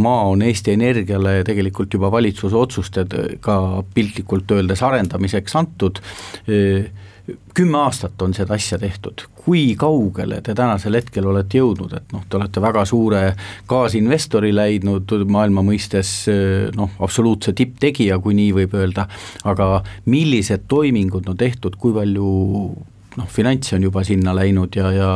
maa 0.01 0.29
on 0.31 0.43
Eesti 0.47 0.73
Energiale 0.77 1.43
tegelikult 1.45 1.93
juba 1.99 2.11
valitsuse 2.15 2.57
otsustega 2.57 3.59
piltlikult 3.95 4.57
öeldes 4.57 4.83
arendamiseks 4.87 5.59
antud. 5.61 6.01
Kümme 7.53 7.77
aastat 7.85 8.23
on 8.25 8.33
seda 8.33 8.57
asja 8.57 8.79
tehtud, 8.81 9.27
kui 9.37 9.75
kaugele 9.77 10.39
te 10.41 10.55
tänasel 10.57 10.97
hetkel 10.97 11.27
olete 11.29 11.59
jõudnud, 11.61 11.93
et 11.99 12.15
noh, 12.15 12.23
te 12.25 12.39
olete 12.39 12.63
väga 12.65 12.87
suure 12.89 13.23
kaasinvestori 13.69 14.55
leidnud 14.55 15.13
maailma 15.29 15.61
mõistes 15.67 16.13
noh, 16.79 16.95
absoluutse 17.05 17.53
tipptegija, 17.53 18.17
kui 18.25 18.33
nii 18.39 18.55
võib 18.63 18.79
öelda, 18.81 19.05
aga 19.45 19.83
millised 20.09 20.65
toimingud 20.73 21.29
on 21.29 21.37
tehtud, 21.37 21.77
kui 21.77 21.93
palju 21.93 22.31
noh, 23.19 23.29
finantse 23.31 23.77
on 23.77 23.85
juba 23.89 24.03
sinna 24.07 24.35
läinud 24.37 24.77
ja, 24.79 24.91
ja 24.95 25.11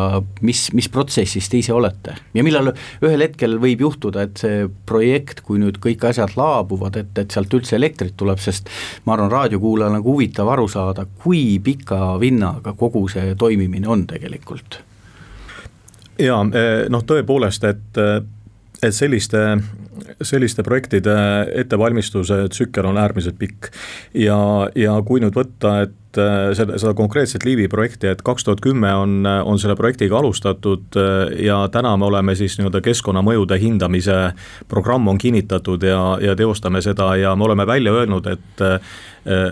mis, 0.45 0.67
mis 0.77 0.89
protsessis 0.93 1.49
te 1.51 1.61
ise 1.63 1.75
olete 1.75 2.17
ja 2.35 2.45
millal 2.45 2.73
ühel 2.75 3.25
hetkel 3.27 3.59
võib 3.63 3.85
juhtuda, 3.87 4.27
et 4.27 4.43
see 4.43 4.67
projekt, 4.89 5.45
kui 5.47 5.61
nüüd 5.63 5.79
kõik 5.83 6.05
asjad 6.11 6.37
laabuvad, 6.39 6.99
et, 7.01 7.15
et 7.23 7.35
sealt 7.35 7.55
üldse 7.59 7.77
elektrit 7.79 8.17
tuleb, 8.19 8.41
sest 8.43 8.71
ma 9.07 9.17
arvan, 9.17 9.33
raadiokuulajal 9.33 9.97
nagu 9.99 10.17
huvitav 10.17 10.51
aru 10.53 10.69
saada, 10.71 11.07
kui 11.23 11.59
pika 11.65 12.17
vinnaga 12.23 12.75
kogu 12.79 13.07
see 13.13 13.37
toimimine 13.39 13.89
on 13.91 14.07
tegelikult? 14.11 14.83
eh, 16.55 16.87
noh 16.93 17.07
tõepoolest, 17.09 17.65
et 17.71 18.01
et 18.83 18.95
selliste, 18.95 19.39
selliste 20.27 20.65
projektide 20.67 21.15
ettevalmistuse 21.63 22.49
tsükkel 22.51 22.89
on 22.91 22.99
äärmiselt 22.99 23.39
pikk. 23.39 23.71
ja, 24.15 24.39
ja 24.75 24.97
kui 25.07 25.23
nüüd 25.23 25.37
võtta, 25.39 25.83
et 25.87 25.95
äh, 26.19 26.53
seda, 26.57 26.79
seda 26.81 26.95
konkreetset 26.99 27.45
Liivi 27.45 27.69
projekti, 27.69 28.11
et 28.13 28.23
kaks 28.25 28.45
tuhat 28.45 28.61
kümme 28.65 28.91
on, 28.95 29.27
on 29.27 29.61
selle 29.61 29.77
projektiga 29.79 30.19
alustatud 30.19 30.99
äh, 30.99 31.33
ja 31.47 31.63
täna 31.73 31.95
me 31.97 32.09
oleme 32.09 32.35
siis 32.39 32.59
nii-öelda 32.59 32.83
keskkonnamõjude 32.85 33.59
hindamise 33.63 34.19
programm 34.69 35.09
on 35.09 35.19
kinnitatud 35.19 35.83
ja, 35.87 36.03
ja 36.23 36.37
teostame 36.39 36.83
seda 36.85 37.13
ja 37.21 37.37
me 37.37 37.49
oleme 37.49 37.67
välja 37.67 37.93
öelnud, 37.93 38.27
et 38.27 38.65
äh, 38.65 38.95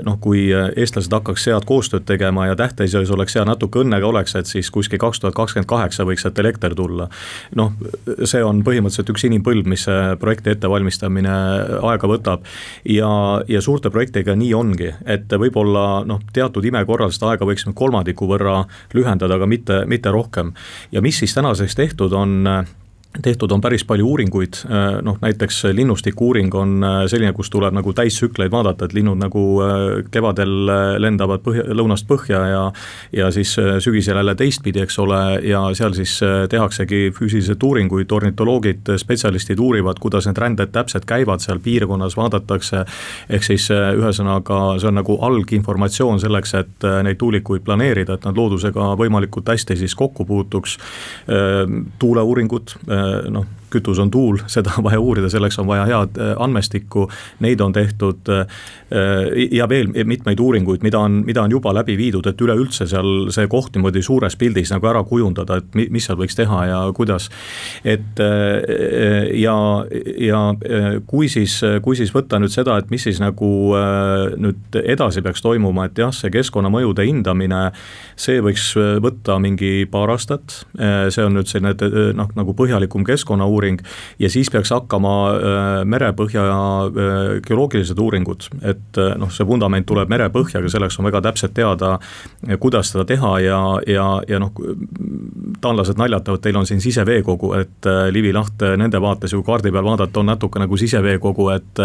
noh, 0.04 0.16
kui 0.20 0.48
eestlased 0.52 1.12
hakkaks 1.14 1.46
head 1.50 1.66
koostööd 1.68 2.04
tegema 2.08 2.48
ja 2.48 2.56
tähteises 2.58 3.10
oleks 3.14 3.36
hea, 3.36 3.44
natuke 3.46 3.82
õnne 3.84 4.00
ka 4.02 4.08
oleks, 4.08 4.34
et 4.38 4.50
siis 4.50 4.70
kuskil 4.74 4.98
kaks 4.98 5.22
tuhat 5.22 5.36
kakskümmend 5.36 5.68
kaheksa 5.70 6.06
võiks 6.08 6.24
sealt 6.26 6.38
elekter 6.42 6.74
tulla. 6.74 7.08
noh, 7.56 7.72
see 8.24 8.42
on 8.44 8.64
põhimõtteliselt 8.66 9.12
üks 9.14 9.26
inimpõlv, 9.28 9.68
mis 9.70 9.86
see 9.86 10.16
projekti 10.20 10.54
ettevalmistamine 10.54 11.36
aega 11.92 12.10
võtab 12.10 12.46
ja, 12.84 13.10
ja 13.48 13.62
suurte 13.62 13.92
projektidega 13.94 14.36
nii 14.38 14.52
ongi, 14.54 14.90
et 15.06 15.30
võib-olla 15.30 16.02
noh, 16.06 16.22
teatud 16.32 16.66
ime 16.66 16.82
korral 16.88 17.14
seda 17.14 17.34
aega 17.34 17.48
võiksime 17.48 17.76
kolmandiku 17.76 18.28
võrra 18.30 18.64
lühendada, 18.96 19.38
aga 19.38 19.48
mitte, 19.50 19.84
mitte 19.86 20.12
rohkem. 20.14 20.54
ja 20.92 21.02
mis 21.02 21.22
siis 21.22 21.34
tänaseks 21.34 21.78
tehtud 21.78 22.12
on 22.12 22.42
tehtud 23.22 23.50
on 23.50 23.60
päris 23.60 23.84
palju 23.84 24.06
uuringuid, 24.06 24.54
äh, 24.64 25.00
noh 25.02 25.16
näiteks 25.20 25.64
linnustiku 25.74 26.28
uuring 26.30 26.54
on 26.54 26.84
äh, 26.84 26.98
selline, 27.10 27.32
kus 27.34 27.50
tuleb 27.50 27.74
nagu 27.74 27.92
täistsükleid 27.92 28.52
vaadata, 28.52 28.86
et 28.86 28.94
linnud 28.94 29.18
nagu 29.18 29.42
äh, 29.64 29.86
kevadel 30.14 30.70
lendavad 31.02 31.42
põhja, 31.42 31.64
lõunast 31.74 32.06
põhja 32.06 32.42
ja 32.52 32.60
ja 33.12 33.30
siis 33.34 33.56
sügisel 33.82 34.16
jälle 34.16 34.34
teistpidi, 34.38 34.82
eks 34.84 34.98
ole, 35.02 35.18
ja 35.42 35.62
seal 35.74 35.94
siis 35.96 36.12
tehaksegi 36.50 37.10
füüsiliselt 37.16 37.62
uuringuid, 37.66 38.12
ornitoloogid, 38.12 38.92
spetsialistid 39.02 39.58
uurivad, 39.58 39.98
kuidas 40.00 40.28
need 40.28 40.38
ränded 40.38 40.70
täpselt 40.72 41.04
käivad 41.08 41.42
seal 41.42 41.58
piirkonnas, 41.64 42.14
vaadatakse, 42.16 42.84
ehk 43.28 43.46
siis 43.46 43.66
ühesõnaga, 43.72 44.60
see 44.80 44.90
on 44.92 45.00
nagu 45.00 45.16
alginformatsioon 45.26 46.22
selleks, 46.22 46.54
et 46.60 46.88
neid 47.06 47.18
tuulikuid 47.18 47.64
planeerida, 47.66 48.14
et 48.14 48.28
nad 48.28 48.38
loodusega 48.38 48.92
võimalikult 49.00 49.50
hästi 49.50 49.76
siis 49.82 49.96
kokku 49.98 50.24
puutuks, 50.28 50.76
tuuleuuringud, 51.98 52.76
noh, 53.30 53.47
kütus 53.71 53.99
on 54.02 54.11
tuul, 54.11 54.40
seda 54.54 54.75
on 54.78 54.87
vaja 54.87 55.00
uurida, 55.00 55.30
selleks 55.33 55.59
on 55.62 55.69
vaja 55.71 55.87
head 55.88 56.21
äh, 56.21 56.35
andmestikku, 56.38 57.09
neid 57.45 57.61
on 57.64 57.73
tehtud 57.76 58.33
äh, 58.33 58.62
ja 59.50 59.68
veel 59.70 59.92
mitmeid 60.04 60.40
uuringuid, 60.42 60.82
mida 60.82 60.99
on, 60.99 61.20
mida 61.26 61.44
on 61.44 61.52
juba 61.54 61.73
läbi 61.75 61.94
viidud, 61.99 62.26
et 62.26 62.40
üleüldse 62.42 62.88
seal 62.90 63.30
see 63.30 63.47
koht 63.50 63.76
niimoodi 63.76 64.02
suures 64.02 64.37
pildis 64.40 64.73
nagu 64.75 64.88
ära 64.90 65.02
kujundada, 65.06 65.61
et 65.61 65.76
mis 65.94 66.09
seal 66.09 66.18
võiks 66.18 66.37
teha 66.38 66.64
ja 66.66 66.80
kuidas. 66.97 67.28
et 67.85 68.20
äh, 68.20 69.30
ja, 69.38 69.56
ja 70.18 70.40
kui 71.06 71.28
siis, 71.30 71.61
kui 71.82 71.99
siis 71.99 72.12
võtta 72.14 72.40
nüüd 72.42 72.54
seda, 72.54 72.78
et 72.80 72.90
mis 72.90 73.04
siis 73.06 73.20
nagu 73.23 73.50
nüüd 74.40 74.80
edasi 74.82 75.23
peaks 75.23 75.42
toimuma, 75.44 75.87
et 75.87 75.99
jah, 75.99 76.12
see 76.14 76.32
keskkonnamõjude 76.35 77.06
hindamine, 77.06 77.70
see 78.18 78.42
võiks 78.42 78.73
võtta 79.02 79.38
mingi 79.42 79.87
paar 79.90 80.11
aastat, 80.16 80.64
see 80.75 81.25
on 81.25 81.38
nüüd 81.38 81.50
selline 81.50 82.12
noh, 82.16 82.30
nagu 82.37 82.54
põhjalikum 82.59 83.06
keskkonnauuring, 83.06 83.61
uuring 83.61 83.80
ja 84.18 84.30
siis 84.30 84.50
peaks 84.50 84.70
hakkama 84.75 85.14
äh, 85.30 85.85
merepõhja 85.85 86.44
äh, 86.44 87.40
geoloogilised 87.47 87.99
uuringud, 87.99 88.49
et 88.62 88.79
äh, 88.99 89.14
noh, 89.20 89.30
see 89.32 89.46
vundament 89.46 89.87
tuleb 89.87 90.10
merepõhja, 90.10 90.60
aga 90.60 90.70
selleks 90.72 90.99
on 91.00 91.08
väga 91.08 91.22
täpselt 91.28 91.54
teada, 91.56 91.96
kuidas 92.60 92.92
seda 92.92 93.04
teha 93.08 93.32
ja, 93.44 93.60
ja, 93.87 94.06
ja 94.28 94.40
noh, 94.42 94.52
taanlased 95.60 95.99
naljatavad, 96.00 96.40
teil 96.44 96.58
on 96.60 96.68
siin 96.68 96.80
siseveekogu, 96.80 97.52
et 97.58 97.88
Liivi 98.10 98.32
laht 98.32 98.62
nende 98.80 99.00
vaates 99.02 99.34
ju 99.34 99.42
kaardi 99.46 99.72
peal 99.72 99.84
vaadata 99.84 100.20
on 100.20 100.30
natuke 100.30 100.62
nagu 100.62 100.76
siseveekogu, 100.80 101.49
et 101.54 101.82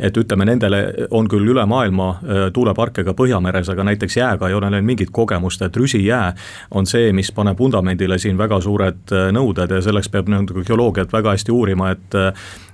et 0.00 0.16
ütleme, 0.16 0.46
nendele 0.48 0.80
on 1.16 1.28
küll 1.28 1.52
üle 1.52 1.64
maailma 1.68 2.10
tuuleparke 2.54 3.04
ka 3.04 3.14
Põhjameres, 3.16 3.68
aga 3.72 3.84
näiteks 3.84 4.16
jääga 4.16 4.48
ei 4.48 4.56
ole 4.56 4.70
neil 4.72 4.86
mingit 4.86 5.10
kogemust, 5.12 5.62
et 5.62 5.76
rüsijää 5.76 6.32
on 6.70 6.88
see, 6.88 7.12
mis 7.16 7.32
paneb 7.36 7.58
vundamendile 7.58 8.18
siin 8.18 8.38
väga 8.38 8.60
suured 8.64 9.14
nõuded 9.36 9.76
ja 9.76 9.82
selleks 9.84 10.08
peab 10.12 10.30
nagu 10.32 10.64
geoloogiat 10.66 11.12
väga 11.12 11.36
hästi 11.36 11.52
uurima, 11.54 11.90
et 11.94 12.18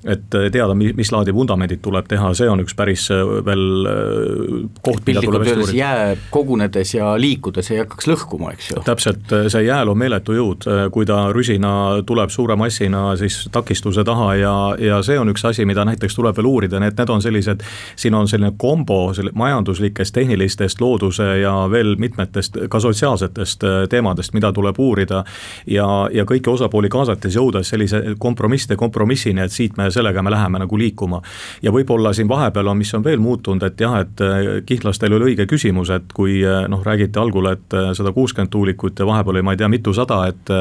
et 0.06 0.36
teada, 0.52 0.74
mis 0.74 1.10
laadi 1.12 1.34
vundamendid 1.34 1.80
tuleb 1.82 2.06
teha, 2.10 2.30
see 2.38 2.48
on 2.50 2.62
üks 2.62 2.74
päris 2.78 3.08
äh, 3.14 3.22
veel 3.46 3.88
äh, 3.90 4.68
koht, 4.84 5.02
mida 5.08 5.22
tuleb 5.24 5.42
hästi 5.42 5.64
uurida. 5.64 5.78
jää 5.78 6.16
kogunedes 6.30 6.94
ja 6.94 7.12
liikudes 7.20 7.70
ei 7.72 7.80
hakkaks 7.82 8.08
lõhkuma, 8.10 8.52
eks 8.54 8.70
ju. 8.70 8.82
täpselt, 8.86 9.26
äh, 9.34 9.48
see 9.52 9.66
jääl 9.66 9.90
on 9.90 9.98
meeletu 9.98 10.36
jõud, 10.36 10.66
kui 10.94 11.06
ta 11.08 11.18
rüsina 11.34 11.72
tuleb 12.06 12.30
suure 12.30 12.56
massina 12.56 13.08
siis 13.18 13.48
takistuse 13.52 14.04
taha 14.06 14.28
ja, 14.38 14.54
ja 14.80 15.00
see 15.06 15.18
on 15.18 15.32
üks 15.32 15.44
asi, 15.48 15.66
mida 15.68 15.84
näiteks 15.88 16.14
tuleb 16.18 16.38
veel 16.38 16.50
uurida, 16.50 16.80
nii 16.82 16.92
et 16.92 17.02
need 17.02 17.14
on 17.16 17.24
sellised, 17.24 17.64
siin 17.96 18.14
on 18.14 18.30
selline 18.30 18.52
kombo 18.56 19.00
selle 19.16 19.34
majanduslikest, 19.34 20.14
tehnilistest, 20.14 20.80
looduse 20.80 21.26
ja 21.42 21.54
veel 21.70 21.96
mitmetest 21.98 22.60
ka 22.70 22.80
sotsiaalsetest 22.80 23.66
teemadest, 23.90 24.34
mida 24.36 24.52
tuleb 24.54 24.78
uurida 24.78 25.24
ja, 25.66 25.88
ja 26.14 26.26
kõiki 26.28 26.52
osapooli 26.52 26.90
kaasates 26.92 27.36
jõuda 27.36 27.64
sellise 27.66 28.02
kompromisside 28.22 28.76
kompromissini, 28.78 29.42
et 29.42 29.52
siit 29.52 29.76
me 29.76 29.90
sellega 29.96 30.22
me 30.22 30.32
läheme 30.34 30.60
nagu 30.62 30.78
liikuma. 30.78 31.22
ja 31.62 31.72
võib-olla 31.74 32.12
siin 32.16 32.28
vahepeal 32.28 32.72
on, 32.72 32.78
mis 32.78 32.94
on 32.94 33.04
veel 33.04 33.20
muutunud, 33.22 33.62
et 33.66 33.80
jah, 33.80 33.98
et 34.04 34.22
äh, 34.24 34.48
kihnlastel 34.66 35.16
oli 35.16 35.32
õige 35.32 35.46
küsimus, 35.50 35.90
et 35.94 36.12
kui 36.16 36.38
äh, 36.44 36.66
noh, 36.70 36.84
räägiti 36.84 37.20
algul, 37.20 37.50
et 37.52 37.76
äh, 37.76 37.90
sada 37.96 38.12
kuuskümmend 38.16 38.52
tuulikut 38.52 38.98
ja 38.98 39.06
vahepeal 39.08 39.36
oli 39.36 39.44
ma 39.46 39.56
ei 39.56 39.62
tea, 39.62 39.70
mitusada, 39.72 40.22
et 40.30 40.54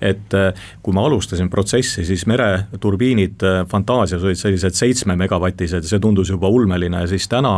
et 0.00 0.34
kui 0.82 0.94
ma 0.94 1.04
alustasin 1.06 1.48
protsessi, 1.50 2.04
siis 2.06 2.24
mereturbiinid 2.30 3.42
Fantaasias 3.68 4.22
olid 4.24 4.38
sellised 4.38 4.76
seitsme 4.76 5.16
megavatised 5.18 5.84
see 5.86 6.00
tundus 6.02 6.30
juba 6.30 6.48
ulmeline 6.52 7.02
siis 7.10 7.28
täna 7.28 7.52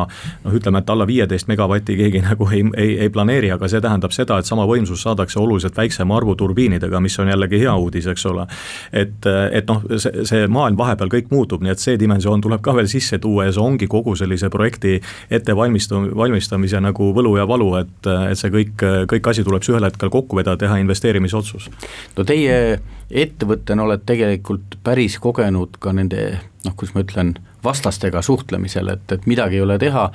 noh, 0.45 0.55
ütleme, 0.55 0.83
et 0.83 0.91
alla 0.91 1.07
viieteist 1.09 1.49
megavati 1.51 1.97
keegi 1.99 2.23
nagu 2.31 2.49
ei, 2.53 2.65
ei, 2.77 2.97
ei 3.07 3.13
planeeri, 3.13 3.51
aga 3.55 3.69
see 3.71 3.83
tähendab 3.85 4.15
seda, 4.15 4.39
et 4.39 4.49
sama 4.49 4.67
võimsus 4.69 5.03
saadakse 5.07 5.41
oluliselt 5.41 5.77
väiksema 5.77 6.17
arvu 6.17 6.37
turbiinidega, 6.39 7.01
mis 7.01 7.19
on 7.19 7.33
jällegi 7.33 7.63
hea 7.65 7.75
uudis, 7.77 8.09
eks 8.11 8.27
ole. 8.31 8.47
et, 8.93 9.29
et 9.53 9.69
noh, 9.69 9.85
see, 9.97 10.27
see 10.29 10.47
maailm 10.53 10.79
vahepeal 10.79 11.08
kõik 11.13 11.33
muutub, 11.35 11.63
nii 11.65 11.73
et 11.75 11.83
see 11.83 11.99
dimensioon 12.01 12.43
tuleb 12.45 12.63
ka 12.65 12.75
veel 12.77 12.91
sisse 12.91 13.19
tuua 13.23 13.49
ja 13.49 13.55
see 13.55 13.65
ongi 13.65 13.89
kogu 13.91 14.15
sellise 14.19 14.51
projekti 14.53 14.99
ettevalmistu-, 15.31 16.09
valmistamise 16.17 16.81
nagu 16.85 17.13
võlu 17.17 17.37
ja 17.39 17.47
valu, 17.49 17.73
et, 17.83 18.11
et 18.31 18.39
see 18.39 18.53
kõik, 18.55 18.87
kõik 19.11 19.33
asi 19.33 19.47
tuleb 19.47 19.65
siis 19.65 19.77
ühel 19.77 19.89
hetkel 19.89 20.13
kokku 20.13 20.39
vedada, 20.39 20.59
teha 20.65 20.79
investeerimisotsus. 20.83 21.71
no 22.17 22.27
teie 22.29 22.79
ettevõttena 23.09 23.85
olete 23.85 24.13
tegelikult 24.13 24.79
päris 24.85 25.19
kogenud 25.23 25.79
ka 25.81 25.95
nende 25.97 26.31
noh, 26.65 26.75
kuidas 26.75 26.95
ma 26.95 27.05
ütlen, 27.05 27.37
vastastega 27.65 28.23
suhtlemisel, 28.23 28.91
et, 28.93 29.13
et 29.15 29.27
midagi 29.31 29.59
ei 29.59 29.65
ole 29.65 29.79
teha, 29.81 30.09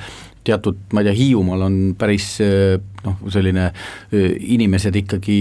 teatud, 0.47 0.79
ma 0.93 1.01
ei 1.01 1.09
tea, 1.09 1.15
Hiiumaal 1.17 1.65
on 1.67 1.79
päris 1.99 2.35
noh, 3.03 3.23
selline 3.31 3.69
inimesed 4.13 4.95
ikkagi 5.03 5.39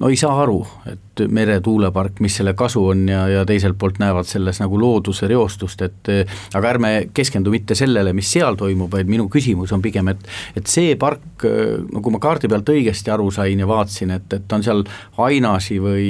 no 0.00 0.08
ei 0.08 0.16
saa 0.16 0.34
aru, 0.42 0.58
et 0.88 1.22
meretuulepark, 1.28 2.20
mis 2.24 2.38
selle 2.40 2.54
kasu 2.58 2.82
on 2.92 3.04
ja, 3.10 3.26
ja 3.28 3.44
teiselt 3.48 3.76
poolt 3.78 4.00
näevad 4.00 4.28
selles 4.28 4.60
nagu 4.62 4.80
looduse 4.80 5.28
reostust, 5.30 5.82
et 5.84 6.12
aga 6.56 6.74
ärme 6.74 6.92
keskendu 7.14 7.52
mitte 7.52 7.76
sellele, 7.78 8.14
mis 8.16 8.30
seal 8.32 8.56
toimub, 8.60 8.90
vaid 8.92 9.10
minu 9.10 9.28
küsimus 9.32 9.74
on 9.76 9.84
pigem, 9.84 10.12
et 10.12 10.28
et 10.56 10.66
see 10.70 10.96
park, 11.00 11.44
no 11.92 12.00
kui 12.00 12.14
ma 12.14 12.22
kaardi 12.22 12.48
pealt 12.50 12.72
õigesti 12.72 13.12
aru 13.12 13.30
sain 13.34 13.60
ja 13.60 13.68
vaatasin, 13.68 14.16
et, 14.16 14.38
et 14.40 14.56
on 14.56 14.64
seal 14.64 14.86
Ainasi 15.20 15.78
või 15.82 16.08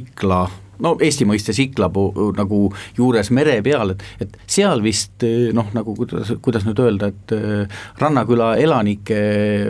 Ikla 0.00 0.44
no 0.82 0.94
Eesti 1.00 1.26
mõistes 1.28 1.58
Ikla 1.62 1.90
nagu 2.36 2.60
juures 2.96 3.30
mere 3.34 3.58
peal, 3.64 3.94
et, 3.94 4.04
et 4.24 4.36
seal 4.50 4.82
vist 4.84 5.24
noh, 5.56 5.68
nagu 5.76 5.94
kuidas, 5.98 6.32
kuidas 6.42 6.66
nüüd 6.66 6.80
öelda, 6.82 7.10
et 7.10 7.34
äh, 7.36 7.82
Rannaküla 8.00 8.52
elanike 8.60 9.20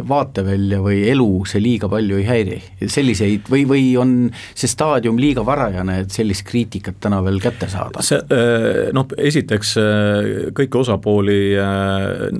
vaatevälja 0.08 0.80
või 0.84 1.02
elu 1.10 1.28
see 1.48 1.62
liiga 1.62 1.90
palju 1.90 2.20
ei 2.20 2.26
häiri, 2.28 2.58
selliseid 2.86 3.50
või, 3.52 3.64
või 3.68 3.84
on 4.00 4.14
see 4.54 4.70
staadium 4.70 5.18
liiga 5.20 5.44
varajane, 5.46 6.00
et 6.04 6.14
sellist 6.14 6.46
kriitikat 6.48 7.00
täna 7.02 7.22
veel 7.26 7.40
kätte 7.42 7.70
saada? 7.72 8.04
see 8.04 8.20
äh, 8.20 8.90
noh, 8.96 9.08
esiteks 9.18 9.74
kõiki 10.56 10.80
osapooli 10.80 11.40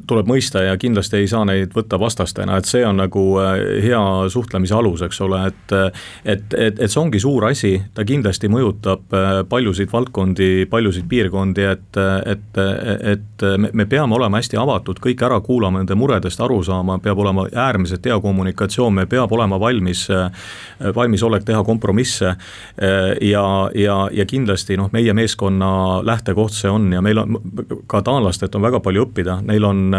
tuleb 0.08 0.28
mõista 0.30 0.64
ja 0.64 0.76
kindlasti 0.80 1.20
ei 1.20 1.28
saa 1.30 1.44
neid 1.48 1.74
võtta 1.76 1.98
vastastena, 2.00 2.58
et 2.58 2.68
see 2.68 2.82
on 2.86 3.00
nagu 3.00 3.24
hea 3.82 4.02
suhtlemise 4.32 4.74
alus, 4.76 5.02
eks 5.06 5.20
ole, 5.26 5.42
et 5.50 5.76
et, 6.24 6.54
et, 6.54 6.80
et 6.80 6.90
see 6.90 7.00
ongi 7.00 7.20
suur 7.22 7.46
asi, 7.48 7.74
ta 7.94 8.04
kindlasti 8.06 8.48
mõjutab 8.50 8.59
mõjutab 8.60 9.14
äh, 9.16 9.28
paljusid 9.48 9.90
valdkondi, 9.92 10.66
paljusid 10.70 11.08
piirkondi, 11.08 11.64
et, 11.64 12.00
et, 12.26 12.60
et 13.12 13.44
me, 13.58 13.70
me 13.72 13.86
peame 13.86 14.14
olema 14.16 14.40
hästi 14.40 14.58
avatud, 14.60 15.00
kõik 15.02 15.22
ära 15.24 15.40
kuulama, 15.44 15.80
nende 15.80 15.96
muredest 15.98 16.40
aru 16.40 16.60
saama, 16.66 16.98
peab 17.02 17.18
olema 17.22 17.46
äärmiselt 17.48 18.04
hea 18.06 18.18
kommunikatsioon, 18.20 18.94
me 19.00 19.06
peab 19.10 19.32
olema 19.32 19.58
valmis, 19.60 20.06
äh, 20.12 20.30
valmisolek 20.94 21.46
teha 21.48 21.62
kompromisse. 21.64 22.34
Äh, 22.80 23.16
ja, 23.30 23.44
ja, 23.74 23.96
ja 24.12 24.26
kindlasti 24.26 24.76
noh, 24.80 24.90
meie 24.92 25.14
meeskonna 25.16 26.00
lähtekoht 26.06 26.54
see 26.54 26.70
on 26.70 26.90
ja 26.92 27.00
meil 27.04 27.18
on 27.22 27.38
ka 27.90 28.02
taanlastelt 28.04 28.54
on 28.54 28.64
väga 28.64 28.80
palju 28.84 29.06
õppida, 29.06 29.40
neil 29.46 29.64
on 29.66 29.94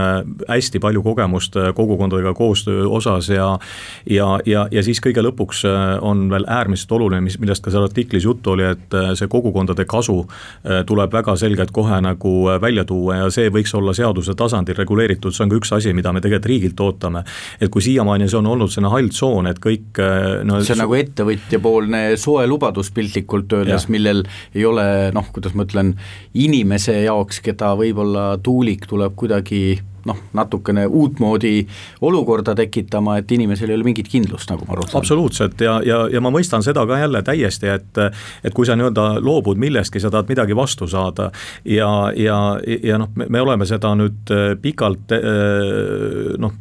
hästi 0.47 0.79
palju 0.81 1.03
kogemust 1.05 1.57
kogukondadega 1.75 2.33
koostöö 2.37 2.87
osas 2.89 3.29
ja 3.29 3.51
ja, 4.09 4.27
ja, 4.45 4.65
ja 4.71 4.83
siis 4.83 5.01
kõige 5.03 5.23
lõpuks 5.25 5.63
on 6.01 6.27
veel 6.31 6.45
äärmiselt 6.49 6.91
oluline, 6.97 7.21
mis, 7.25 7.37
millest 7.41 7.63
ka 7.63 7.73
seal 7.73 7.85
artiklis 7.87 8.25
juttu 8.27 8.50
oli, 8.53 8.65
et 8.75 8.95
äh, 8.97 9.11
see 9.17 9.29
kogukondade 9.31 9.85
kasu 9.89 10.17
äh, 10.23 10.81
tuleb 10.87 11.13
väga 11.13 11.35
selgelt 11.39 11.73
kohe 11.75 11.99
nagu 12.03 12.33
äh, 12.51 12.59
välja 12.61 12.85
tuua 12.87 13.21
ja 13.23 13.29
see 13.33 13.51
võiks 13.53 13.73
olla 13.77 13.93
seaduse 13.97 14.35
tasandil 14.37 14.77
reguleeritud, 14.77 15.35
see 15.35 15.45
on 15.45 15.53
ka 15.53 15.59
üks 15.61 15.73
asi, 15.77 15.93
mida 15.97 16.13
me 16.13 16.23
tegelikult 16.23 16.49
riigilt 16.51 16.81
ootame. 16.81 17.23
et 17.61 17.69
kui 17.71 17.83
siiamaani 17.85 18.29
see 18.29 18.39
on 18.39 18.49
olnud 18.53 18.71
selline 18.71 18.91
hall 18.93 19.11
tsoon, 19.13 19.51
et 19.51 19.61
kõik 19.61 20.01
no 20.47 20.61
see 20.61 20.75
on 20.75 20.83
nagu 20.83 20.97
ettevõtjapoolne 20.97 22.01
soe 22.21 22.47
lubadus 22.49 22.91
piltlikult 22.95 23.53
öeldes, 23.59 23.87
millel 23.93 24.23
ei 24.55 24.65
ole 24.65 24.85
noh, 25.15 25.29
kuidas 25.33 25.55
ma 25.55 25.67
ütlen, 25.67 25.93
inimese 26.33 27.01
jaoks, 27.05 27.41
keda 27.45 27.73
võib-olla 27.79 28.35
tuulik 28.43 28.87
tuleb 28.89 29.15
kuidagi 29.19 29.79
noh, 30.09 30.17
natukene 30.37 30.85
uutmoodi 30.87 31.67
olukorda 32.01 32.55
tekitama, 32.55 33.17
et 33.21 33.31
inimesel 33.31 33.69
ei 33.69 33.77
ole 33.79 33.87
mingit 33.87 34.09
kindlust, 34.11 34.49
nagu 34.51 34.65
ma 34.67 34.75
aru 34.75 34.87
saan. 34.87 35.01
absoluutselt 35.01 35.61
ja, 35.61 35.79
ja, 35.85 36.03
ja 36.11 36.21
ma 36.23 36.31
mõistan 36.33 36.63
seda 36.65 36.85
ka 36.87 36.99
jälle 37.01 37.23
täiesti, 37.25 37.69
et 37.71 38.01
et 38.43 38.53
kui 38.55 38.65
sa 38.65 38.75
nii-öelda 38.77 39.21
loobud 39.23 39.59
millestki, 39.61 39.99
sa 39.99 40.11
tahad 40.11 40.29
midagi 40.31 40.55
vastu 40.57 40.87
saada 40.87 41.29
ja, 41.65 42.11
ja, 42.15 42.37
ja 42.83 42.97
noh, 43.01 43.11
me 43.15 43.41
oleme 43.41 43.65
seda 43.69 43.93
nüüd 43.97 44.31
äh, 44.33 44.53
pikalt 44.61 45.13
äh, 45.15 45.21
noh, 46.41 46.55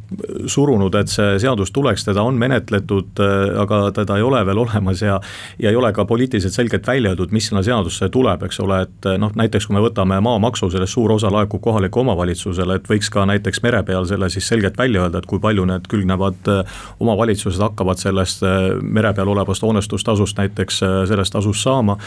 surunud, 0.45 0.95
et 0.99 1.11
see 1.11 1.37
seadus 1.41 1.71
tuleks, 1.75 2.05
teda 2.07 2.23
on 2.27 2.39
menetletud, 2.41 3.21
äh, 3.21 3.55
aga 3.61 3.83
teda 3.95 4.19
ei 4.19 4.25
ole 4.27 4.43
veel 4.47 4.63
olemas 4.65 5.01
ja 5.01 5.19
ja 5.59 5.69
ei 5.69 5.75
ole 5.75 5.91
ka 5.93 6.05
poliitiliselt 6.05 6.53
selgelt 6.53 6.87
välja 6.87 7.11
öeldud, 7.11 7.31
mis 7.31 7.49
sinna 7.49 7.63
seadusse 7.63 8.09
tuleb, 8.09 8.43
eks 8.47 8.59
ole, 8.63 8.81
et 8.87 9.09
noh, 9.19 9.33
näiteks 9.35 9.67
kui 9.67 9.75
me 9.75 9.83
võtame 9.83 10.19
maamaksu, 10.23 10.69
sellest 10.71 10.95
suur 10.95 11.11
osa 11.17 11.31
laekub 11.33 11.61
kohalikule 11.61 12.05
omavalitsusele, 12.05 12.79
et 12.79 12.89
võiks 12.89 13.09
ka 13.11 13.25
näiteks 13.31 13.63
mere 13.63 13.83
peal 13.87 14.05
selle 14.09 14.29
siis 14.29 14.47
selgelt 14.47 14.77
välja 14.77 15.05
öelda, 15.05 15.21
et 15.21 15.29
kui 15.29 15.39
palju 15.41 15.65
need 15.69 15.87
külgnevad 15.91 16.49
äh, 16.51 16.79
omavalitsused 16.99 17.61
hakkavad 17.63 18.01
sellest 18.01 18.43
äh, 18.47 18.59
mere 18.81 19.13
peal 19.17 19.31
olevast 19.31 19.63
hoonestustasust 19.65 20.39
näiteks 20.41 20.81
äh, 20.83 20.97
sellest 21.09 21.35
tasust 21.35 21.63
saama. 21.63 21.97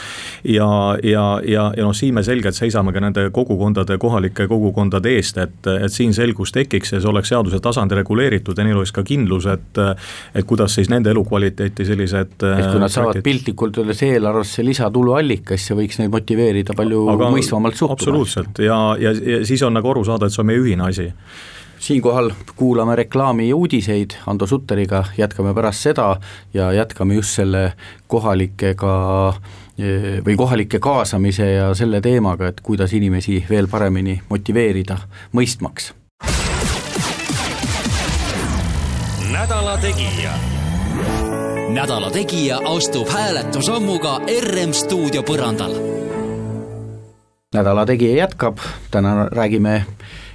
ja, 0.44 0.68
ja, 1.02 1.24
ja, 1.42 1.70
ja 1.76 1.84
noh, 1.84 1.94
siin 1.96 2.14
me 2.14 2.22
selgelt 2.26 2.56
seisame 2.56 2.92
ka 2.92 3.02
nende 3.02 3.28
kogukondade, 3.34 3.98
kohalike 3.98 4.48
kogukondade 4.50 5.14
eest, 5.16 5.38
et, 5.38 5.70
et 5.74 5.92
siin 5.92 6.14
selgus 6.14 6.52
tekiks 6.52 6.94
ja 6.94 7.00
see 7.00 7.10
oleks 7.10 7.32
seaduse 7.32 7.60
tasandil 7.62 8.00
reguleeritud 8.02 8.58
ja 8.58 8.66
neil 8.66 8.80
oleks 8.80 8.92
ka 8.94 9.04
kindlus, 9.06 9.46
et 9.50 9.82
et 10.34 10.46
kuidas 10.46 10.74
siis 10.76 10.90
nende 10.92 11.10
elukvaliteeti 11.10 11.86
sellised 11.86 12.44
et 12.44 12.66
kui 12.70 12.80
nad 12.82 12.92
saavad 12.92 13.20
piltlikult 13.24 13.78
öeldes 13.82 14.02
eelarvesse 14.06 14.64
lisatuluallika, 14.66 15.56
siis 15.58 15.70
see 15.70 15.78
võiks 15.78 16.00
neid 16.00 16.12
motiveerida 16.12 16.76
palju 16.76 17.04
Aga 17.14 17.30
mõistvamalt 17.34 17.78
suhtuma. 17.78 17.98
absoluutselt 17.98 18.60
ja, 18.64 18.78
ja, 19.00 19.14
ja 19.14 19.42
siis 19.46 19.62
on 19.66 19.74
nagu 19.76 19.90
aru 19.90 20.04
saada, 20.06 20.28
et 20.28 20.34
see 20.34 20.42
on 20.44 20.50
meie 20.50 20.62
ühine 20.62 20.88
asi 20.88 21.10
siinkohal 21.78 22.30
kuulame 22.56 22.96
reklaami 22.96 23.48
ja 23.48 23.56
uudiseid 23.56 24.10
Ando 24.26 24.46
Sutteriga, 24.46 25.04
jätkame 25.18 25.54
pärast 25.54 25.84
seda 25.84 26.16
ja 26.54 26.72
jätkame 26.72 27.14
just 27.14 27.36
selle 27.36 27.72
kohalikega 28.06 28.94
või 30.26 30.36
kohalike 30.36 30.78
kaasamise 30.78 31.50
ja 31.52 31.74
selle 31.74 32.00
teemaga, 32.00 32.48
et 32.48 32.60
kuidas 32.62 32.92
inimesi 32.92 33.44
veel 33.50 33.68
paremini 33.68 34.20
motiveerida 34.28 34.98
mõistmaks. 35.32 35.92
nädala 39.32 39.78
Tegija. 39.78 40.32
nädala 41.68 42.10
Tegija 42.10 42.60
astub 42.76 43.08
hääletusammuga 43.08 44.20
RM 44.40 44.72
stuudio 44.72 45.22
põrandal. 45.22 45.74
nädala 47.54 47.86
Tegija 47.86 48.16
jätkab, 48.16 48.58
täna 48.90 49.28
räägime 49.28 49.84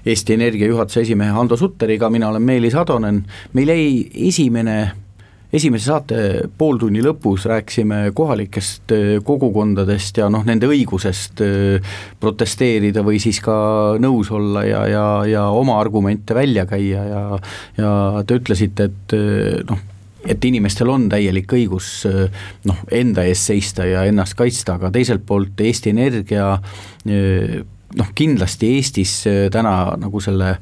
Eesti 0.05 0.33
Energia 0.33 0.67
juhatuse 0.67 1.01
esimehe 1.01 1.35
Hando 1.35 1.57
Sutteriga, 1.57 2.09
mina 2.09 2.29
olen 2.29 2.41
Meelis 2.41 2.75
Atonen, 2.75 3.23
meil 3.53 3.73
jäi 3.73 4.27
esimene 4.29 4.79
esimese 5.53 5.89
saate 5.89 6.17
pooltunni 6.57 7.01
lõpus 7.03 7.47
rääkisime 7.49 8.01
kohalikest 8.17 8.93
äh, 8.93 9.11
kogukondadest 9.25 10.19
ja 10.21 10.29
noh, 10.31 10.43
nende 10.45 10.69
õigusest 10.69 11.41
äh, 11.45 11.95
protesteerida 12.21 13.03
või 13.05 13.21
siis 13.21 13.41
ka 13.43 13.55
nõus 14.01 14.29
olla 14.35 14.65
ja, 14.67 14.83
ja, 14.89 15.05
ja 15.29 15.47
oma 15.49 15.79
argumente 15.81 16.37
välja 16.37 16.67
käia 16.69 17.05
ja 17.05 17.23
ja 17.79 17.93
te 18.27 18.37
ütlesite, 18.37 18.89
et 18.91 19.17
äh, 19.17 19.63
noh, 19.69 19.81
et 20.29 20.45
inimestel 20.45 20.89
on 20.91 21.07
täielik 21.09 21.49
õigus 21.55 22.03
noh, 22.67 22.79
enda 22.91 23.23
eest 23.25 23.49
seista 23.49 23.85
ja 23.87 24.03
ennast 24.05 24.35
kaitsta, 24.37 24.75
aga 24.75 24.91
teiselt 24.93 25.23
poolt 25.25 25.61
Eesti 25.63 25.93
Energia 25.95 26.57
noh, 27.97 28.11
kindlasti 28.15 28.73
Eestis 28.77 29.13
äh, 29.29 29.47
täna 29.53 29.95
nagu 29.99 30.21
selle 30.21 30.57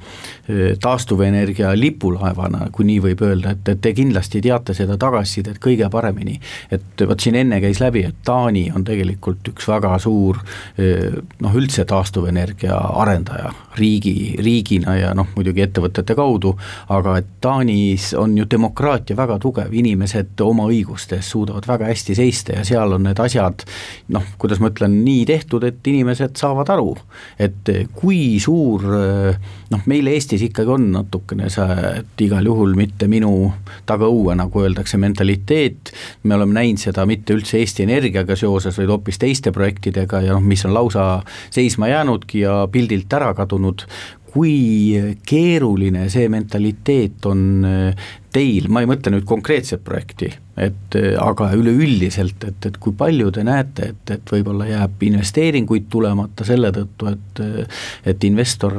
taastuvenergia 0.81 1.73
lipulaevana, 1.75 2.69
kui 2.71 2.85
nii 2.87 3.01
võib 3.03 3.23
öelda, 3.27 3.51
et, 3.55 3.67
et 3.67 3.81
te 3.83 3.93
kindlasti 3.95 4.41
teate 4.43 4.75
seda 4.77 4.97
tagasisidet 4.99 5.59
kõige 5.63 5.89
paremini. 5.91 6.39
et 6.71 7.03
vot 7.07 7.19
siin 7.19 7.35
enne 7.35 7.59
käis 7.61 7.81
läbi, 7.83 8.05
et 8.07 8.21
Taani 8.25 8.67
on 8.75 8.85
tegelikult 8.87 9.47
üks 9.51 9.67
väga 9.67 9.97
suur 9.99 10.39
äh, 10.39 11.17
noh, 11.43 11.57
üldse 11.57 11.85
taastuvenergia 11.85 12.77
arendaja 13.03 13.51
riigi, 13.77 14.35
riigina 14.41 14.95
ja 14.97 15.13
noh, 15.17 15.27
muidugi 15.35 15.65
ettevõtete 15.65 16.15
kaudu, 16.17 16.55
aga 16.89 17.17
et 17.21 17.33
Taanis 17.41 18.13
on 18.17 18.37
ju 18.37 18.47
demokraatia 18.49 19.17
väga 19.17 19.39
tugev, 19.43 19.73
inimesed 19.73 20.39
oma 20.45 20.67
õigustes 20.71 21.31
suudavad 21.31 21.67
väga 21.67 21.91
hästi 21.91 22.15
seista 22.17 22.57
ja 22.57 22.65
seal 22.67 22.95
on 22.97 23.05
need 23.07 23.19
asjad 23.21 23.67
noh, 24.15 24.25
kuidas 24.39 24.61
ma 24.63 24.71
ütlen, 24.71 25.01
nii 25.05 25.25
tehtud, 25.29 25.67
et 25.67 25.87
inimesed 25.87 26.39
saavad 26.39 26.71
aru 26.73 26.95
et 27.39 27.69
kui 27.97 28.37
suur 28.41 28.83
noh, 28.87 29.83
meil 29.89 30.09
Eestis 30.11 30.36
ikkagi 30.45 30.71
on 30.73 30.89
natukene 30.93 31.49
see, 31.53 31.77
et 32.01 32.23
igal 32.25 32.45
juhul 32.45 32.75
mitte 32.77 33.07
minu 33.11 33.51
tagaõue, 33.89 34.35
nagu 34.37 34.63
öeldakse, 34.63 34.99
mentaliteet, 35.01 35.91
me 36.23 36.37
oleme 36.37 36.59
näinud 36.59 36.81
seda 36.81 37.05
mitte 37.09 37.35
üldse 37.37 37.59
Eesti 37.61 37.85
Energiaga 37.87 38.35
seoses, 38.39 38.77
vaid 38.77 38.91
hoopis 38.93 39.21
teiste 39.21 39.53
projektidega 39.55 40.21
ja 40.25 40.37
noh, 40.37 40.43
mis 40.43 40.65
on 40.67 40.75
lausa 40.77 41.07
seisma 41.53 41.91
jäänudki 41.91 42.43
ja 42.45 42.59
pildilt 42.71 43.13
ära 43.13 43.33
kadunud, 43.37 43.85
kui 44.31 45.17
keeruline 45.27 46.07
see 46.11 46.27
mentaliteet 46.31 47.25
on 47.29 47.41
äh, 47.65 48.07
teil, 48.33 48.67
ma 48.69 48.83
ei 48.83 48.89
mõtle 48.89 49.13
nüüd 49.13 49.25
konkreetset 49.27 49.83
projekti, 49.85 50.29
et 50.59 50.97
äh, 50.99 51.13
aga 51.21 51.49
üleüldiselt, 51.57 52.43
et, 52.47 52.67
et 52.69 52.79
kui 52.83 52.95
palju 52.97 53.31
te 53.33 53.45
näete, 53.47 53.91
et, 53.93 54.13
et 54.17 54.33
võib-olla 54.33 54.67
jääb 54.69 55.05
investeeringuid 55.09 55.87
tulemata 55.93 56.47
selle 56.47 56.73
tõttu, 56.75 57.11
et 57.13 57.43
äh, 57.43 57.83
et 58.07 58.23
investor 58.27 58.75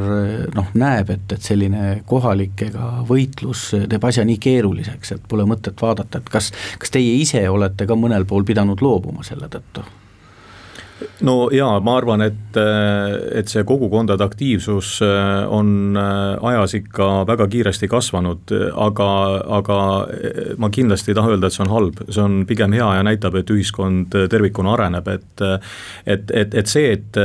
noh, 0.54 0.72
näeb, 0.78 1.12
et, 1.14 1.36
et 1.36 1.50
selline 1.50 2.02
kohalikega 2.08 2.90
võitlus 3.08 3.70
teeb 3.90 4.04
asja 4.10 4.26
nii 4.28 4.40
keeruliseks, 4.42 5.16
et 5.16 5.30
pole 5.30 5.46
mõtet 5.48 5.80
vaadata, 5.80 6.20
et 6.20 6.32
kas, 6.32 6.52
kas 6.78 6.94
teie 6.94 7.16
ise 7.22 7.42
olete 7.50 7.88
ka 7.88 7.96
mõnel 7.98 8.28
pool 8.28 8.46
pidanud 8.48 8.84
loobuma 8.84 9.26
selle 9.26 9.50
tõttu? 9.52 9.86
No 11.26 11.48
jaa, 11.54 11.78
ma 11.84 11.96
arvan, 11.98 12.22
et, 12.26 12.58
et 13.38 13.50
see 13.50 13.64
kogukondade 13.66 14.24
aktiivsus 14.24 14.98
äh, 15.04 15.44
on 15.54 15.96
äh, 15.98 16.48
ajas 16.50 16.74
ikka 16.78 17.08
väga 17.28 17.46
kiiresti 17.50 17.88
kasvanud, 17.90 18.52
aga, 18.86 19.08
aga 19.58 19.78
äh, 20.14 20.52
ma 20.60 20.70
kindlasti 20.74 21.12
ei 21.12 21.18
taha 21.18 21.34
öelda, 21.34 21.50
et 21.50 21.56
see 21.56 21.64
on 21.66 21.72
halb, 21.72 22.02
see 22.08 22.24
on 22.24 22.38
pigem 22.48 22.74
hea 22.76 22.88
ja 22.98 23.06
näitab, 23.06 23.38
et 23.38 23.50
ühiskond 23.54 24.14
tervikuna 24.30 24.74
areneb, 24.76 25.08
et 25.14 25.44
et, 26.08 26.30
et, 26.34 26.54
et 26.58 26.70
see, 26.70 26.90
et, 26.96 27.18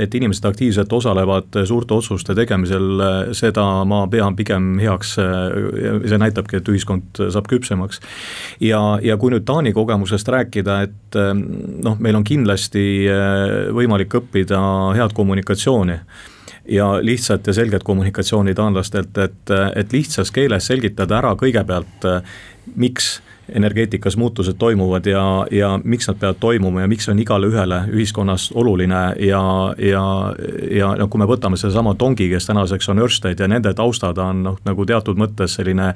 et 0.00 0.14
inimesed 0.14 0.44
aktiivselt 0.48 0.92
osalevad 0.92 1.56
suurte 1.68 1.94
otsuste 1.98 2.34
tegemisel, 2.36 3.02
seda 3.36 3.64
ma 3.88 4.00
pean 4.10 4.36
pigem 4.38 4.78
heaks, 4.80 5.14
see 5.18 6.20
näitabki, 6.20 6.60
et 6.60 6.70
ühiskond 6.72 7.20
saab 7.20 7.48
küpsemaks. 7.50 8.00
ja, 8.64 8.80
ja 9.04 9.16
kui 9.20 9.32
nüüd 9.34 9.44
Taani 9.48 9.74
kogemusest 9.76 10.28
rääkida, 10.32 10.80
et 10.88 11.18
noh, 11.18 11.98
meil 12.00 12.18
on 12.18 12.24
kindlasti 12.26 12.84
võimalik 13.74 14.18
õppida 14.20 14.60
head 14.96 15.14
kommunikatsiooni 15.16 15.98
ja 16.68 16.88
lihtsat 17.02 17.46
ja 17.46 17.54
selget 17.56 17.84
kommunikatsiooni 17.84 18.54
taanlastelt, 18.54 19.18
et, 19.18 19.54
et 19.76 19.92
lihtsas 19.92 20.30
keeles 20.34 20.66
selgitada 20.68 21.18
ära 21.22 21.32
kõigepealt, 21.40 22.04
miks 22.76 23.18
energeetikas 23.48 24.16
muutused 24.16 24.58
toimuvad 24.58 25.06
ja, 25.06 25.46
ja 25.50 25.80
miks 25.84 26.08
nad 26.08 26.18
peavad 26.20 26.36
toimuma 26.40 26.80
ja 26.80 26.88
miks 26.88 27.08
see 27.08 27.14
on 27.14 27.22
igale 27.22 27.48
ühele 27.48 27.82
ühiskonnas 27.92 28.50
oluline 28.54 29.02
ja, 29.24 29.42
ja, 29.78 30.02
ja 30.70 30.90
noh, 30.98 31.08
kui 31.08 31.20
me 31.20 31.28
võtame 31.28 31.56
sedasama 31.56 31.94
Tongi, 31.98 32.28
kes 32.30 32.46
tänaseks 32.50 32.88
on 32.92 33.02
Ørsted 33.04 33.40
ja 33.40 33.48
nende 33.48 33.72
taustad 33.74 34.18
on 34.22 34.42
noh, 34.44 34.58
nagu 34.68 34.86
teatud 34.86 35.18
mõttes 35.20 35.58
selline 35.58 35.92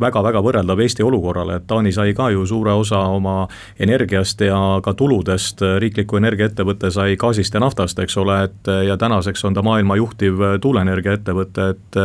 väga-väga 0.00 0.42
võrreldav 0.44 0.80
Eesti 0.84 1.04
olukorrale, 1.06 1.56
et 1.56 1.66
Taani 1.66 1.92
sai 1.92 2.12
ka 2.16 2.28
ju 2.34 2.44
suure 2.46 2.74
osa 2.76 2.98
oma 3.08 3.46
energiast 3.80 4.40
ja 4.44 4.58
ka 4.84 4.92
tuludest, 4.94 5.64
riikliku 5.80 6.20
energiaettevõte 6.20 6.90
sai 6.92 7.16
gaasist 7.16 7.54
ja 7.54 7.62
naftast, 7.64 7.98
eks 7.98 8.16
ole, 8.20 8.42
et 8.50 8.72
ja 8.88 8.96
tänaseks 9.00 9.44
on 9.48 9.56
ta 9.56 9.64
maailma 9.64 9.96
juhtiv 9.96 10.44
tuuleenergiaettevõte, 10.60 11.70
et 11.72 12.00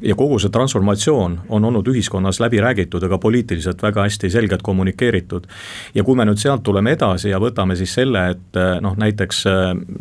ja 0.00 0.14
kogu 0.14 0.38
see 0.38 0.52
transformatsioon 0.52 1.38
on 1.48 1.64
olnud 1.64 1.88
ühiskonnas 1.88 2.40
läbi 2.40 2.60
räägitud, 2.60 3.02
aga 3.04 3.18
poliitiliselt 3.18 3.82
väga 3.82 4.02
hästi 4.06 4.30
selgelt 4.30 4.62
kommunikeeritud. 4.62 5.46
ja 5.94 6.04
kui 6.04 6.16
me 6.16 6.24
nüüd 6.24 6.38
sealt 6.38 6.62
tuleme 6.62 6.92
edasi 6.94 7.30
ja 7.30 7.40
võtame 7.42 7.76
siis 7.76 7.94
selle, 7.94 8.24
et 8.34 8.58
noh, 8.80 8.94
näiteks 8.96 9.44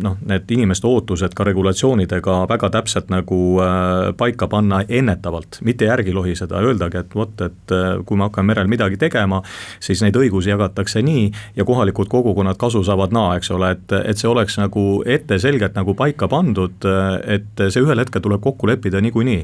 noh, 0.03 0.17
need 0.25 0.51
inimeste 0.51 0.87
ootused 0.87 1.33
ka 1.33 1.43
regulatsioonidega 1.47 2.37
väga 2.49 2.69
täpselt 2.69 3.09
nagu 3.09 3.39
äh, 3.63 4.13
paika 4.17 4.47
panna 4.47 4.81
ennetavalt, 4.89 5.59
mitte 5.61 5.85
järgi 5.85 6.13
lohiseda, 6.13 6.61
öeldagi, 6.61 7.01
et 7.01 7.15
vot, 7.15 7.41
et 7.41 7.75
kui 8.05 8.17
me 8.17 8.27
hakkame 8.27 8.53
merel 8.53 8.69
midagi 8.71 8.97
tegema, 8.97 9.41
siis 9.79 10.01
neid 10.05 10.15
õigusi 10.15 10.51
jagatakse 10.51 11.01
nii 11.01 11.31
ja 11.55 11.65
kohalikud 11.65 12.07
kogukonnad 12.11 12.57
kasu 12.57 12.83
saavad 12.83 13.13
naa, 13.15 13.35
eks 13.37 13.51
ole, 13.51 13.71
et, 13.77 13.97
et 14.03 14.17
see 14.17 14.29
oleks 14.29 14.57
nagu 14.61 14.85
ette 15.05 15.39
selgelt 15.41 15.75
nagu 15.77 15.95
paika 15.97 16.29
pandud, 16.31 16.87
et 17.25 17.65
see 17.67 17.83
ühel 17.83 17.99
hetkel 18.01 18.23
tuleb 18.23 18.41
kokku 18.43 18.69
leppida 18.69 19.01
niikuinii 19.01 19.41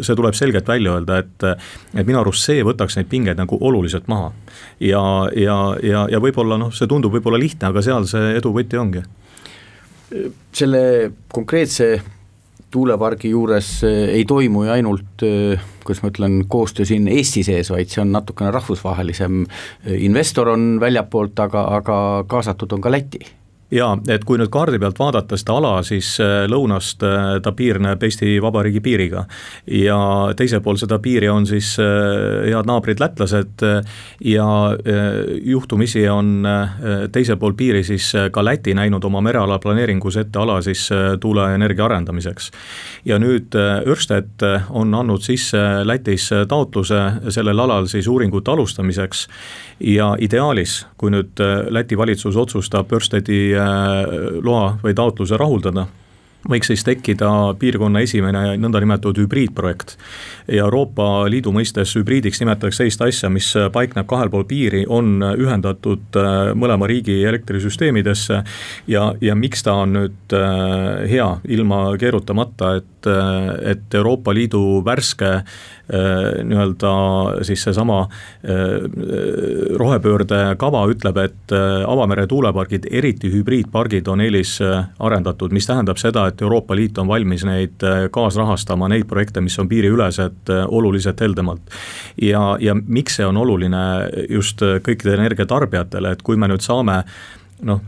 see 0.00 0.16
tuleb 0.18 0.36
selgelt 0.38 0.68
välja 0.68 0.96
öelda, 0.96 1.18
et, 1.22 1.46
et 1.94 2.06
minu 2.06 2.20
arust 2.20 2.46
see 2.48 2.64
võtaks 2.66 2.96
neid 2.98 3.10
pingeid 3.10 3.40
nagu 3.40 3.58
oluliselt 3.60 4.08
maha. 4.12 4.32
ja, 4.80 5.02
ja, 5.36 5.58
ja, 5.82 6.06
ja 6.10 6.22
võib-olla 6.22 6.58
noh, 6.60 6.72
see 6.74 6.88
tundub 6.90 7.14
võib-olla 7.14 7.40
lihtne, 7.40 7.68
aga 7.70 7.84
seal 7.84 8.08
see 8.10 8.36
edu 8.38 8.54
võti 8.54 8.80
ongi. 8.80 9.04
selle 10.52 10.82
konkreetse 11.32 11.94
tuulepargi 12.72 13.32
juures 13.32 13.68
eh, 13.84 14.14
ei 14.16 14.24
toimu 14.28 14.64
ju 14.66 14.72
ainult 14.72 15.24
eh, 15.26 15.60
kuidas 15.84 16.02
ma 16.02 16.12
ütlen, 16.12 16.40
koostöö 16.48 16.88
siin 16.88 17.08
Eesti 17.10 17.44
sees, 17.46 17.70
vaid 17.72 17.92
see 17.92 18.02
on 18.04 18.12
natukene 18.14 18.52
rahvusvahelisem, 18.54 19.44
eh, 19.84 20.00
investor 20.06 20.52
on 20.54 20.76
väljapoolt, 20.80 21.38
aga, 21.44 21.66
aga 21.78 21.96
kaasatud 22.30 22.72
on 22.76 22.84
ka 22.84 22.92
Läti 22.92 23.22
jaa, 23.72 23.96
et 24.12 24.24
kui 24.28 24.38
nüüd 24.40 24.50
kaardi 24.52 24.78
pealt 24.80 24.98
vaadata 25.00 25.36
seda 25.40 25.56
ala, 25.56 25.72
siis 25.86 26.14
äh, 26.22 26.44
lõunast 26.50 27.04
äh, 27.06 27.28
ta 27.44 27.54
piirneb 27.56 28.02
Eesti 28.04 28.36
Vabariigi 28.42 28.82
piiriga. 28.84 29.24
ja 29.66 29.98
teisel 30.36 30.60
pool 30.60 30.76
seda 30.80 30.98
piiri 31.02 31.28
on 31.32 31.46
siis 31.48 31.74
äh, 31.80 32.50
head 32.50 32.68
naabrid 32.68 33.00
lätlased 33.00 33.64
ja 34.24 34.46
juhtumisi 35.44 36.04
on 36.08 36.46
teisel 37.12 37.36
pool 37.40 37.54
piiri 37.56 37.82
siis 37.84 38.10
ka 38.32 38.44
Läti 38.44 38.74
näinud 38.74 39.04
oma 39.04 39.20
mereala 39.20 39.58
planeeringus 39.58 40.16
ette 40.20 40.38
ala 40.38 40.60
siis 40.62 40.88
tuuleenergia 41.20 41.84
arendamiseks. 41.84 42.50
ja 43.04 43.18
nüüd 43.18 43.54
Ørsted 43.86 44.44
on 44.70 44.94
andnud 44.94 45.22
sisse 45.22 45.58
Lätis 45.84 46.30
taotluse 46.48 47.00
sellel 47.28 47.58
alal 47.58 47.86
siis 47.86 48.08
uuringute 48.08 48.50
alustamiseks 48.50 49.26
ja 49.80 50.12
ideaalis, 50.18 50.86
kui 50.96 51.10
nüüd 51.14 51.42
Läti 51.70 51.98
valitsus 51.98 52.36
otsustab 52.36 52.92
Örstedi 52.92 53.52
loa 54.42 54.78
või 54.82 54.94
taotluse 54.96 55.40
rahuldada 55.40 55.86
võiks 56.48 56.70
siis 56.72 56.82
tekkida 56.86 57.28
piirkonna 57.58 58.02
esimene 58.02 58.56
nõndanimetatud 58.60 59.22
hübriidprojekt. 59.22 59.94
Euroopa 60.50 61.28
Liidu 61.30 61.52
mõistes 61.54 61.94
hübriidiks 61.98 62.42
nimetatakse 62.42 62.82
sellist 62.82 63.04
asja, 63.06 63.30
mis 63.32 63.52
paikneb 63.74 64.08
kahel 64.10 64.30
pool 64.32 64.46
piiri, 64.48 64.82
on 64.88 65.22
ühendatud 65.22 66.18
äh, 66.18 66.40
mõlema 66.58 66.88
riigi 66.90 67.20
elektrisüsteemidesse 67.28 68.42
ja, 68.90 69.04
ja 69.22 69.36
miks 69.38 69.62
ta 69.66 69.76
on 69.84 69.94
nüüd 69.98 70.36
äh, 70.36 71.04
hea, 71.12 71.28
ilma 71.54 71.84
keerutamata, 72.00 72.74
et, 72.82 73.10
äh, 73.10 73.52
et 73.74 74.00
Euroopa 74.00 74.34
Liidu 74.34 74.82
värske 74.86 75.32
Äh, 75.32 75.81
nii-öelda 76.44 76.92
siis 77.42 77.62
seesama 77.62 78.00
äh, 78.00 78.08
rohepöörde 79.76 80.54
kava 80.58 80.84
ütleb, 80.90 81.18
et 81.24 81.54
äh, 81.54 81.82
avamere 81.88 82.26
tuulepargid, 82.30 82.86
eriti 82.90 83.32
hübriidpargid 83.32 84.08
on 84.08 84.22
eelisarendatud, 84.24 85.52
mis 85.52 85.66
tähendab 85.66 86.00
seda, 86.00 86.28
et 86.30 86.42
Euroopa 86.42 86.76
Liit 86.78 86.98
on 87.02 87.10
valmis 87.10 87.44
neid 87.48 87.82
kaasrahastama, 88.14 88.88
neid 88.92 89.08
projekte, 89.10 89.42
mis 89.44 89.58
on 89.58 89.68
piiriülesed, 89.68 90.54
oluliselt 90.68 91.20
heldemalt. 91.20 91.62
ja, 92.22 92.56
ja 92.60 92.74
miks 92.74 93.18
see 93.18 93.26
on 93.26 93.36
oluline 93.36 93.82
just 94.30 94.62
kõikidele 94.62 95.20
energiatarbijatele, 95.20 96.12
et 96.12 96.22
kui 96.22 96.36
me 96.36 96.48
nüüd 96.50 96.64
saame 96.64 97.02
noh, 97.66 97.80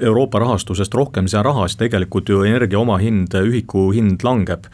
Euroopa 0.00 0.40
rahastusest 0.40 0.94
rohkem 0.94 1.28
seal 1.28 1.44
raha, 1.44 1.66
siis 1.68 1.78
tegelikult 1.80 2.28
ju 2.32 2.42
energia 2.48 2.80
omahind, 2.80 3.34
ühiku 3.44 3.90
hind 3.94 4.24
langeb. 4.24 4.66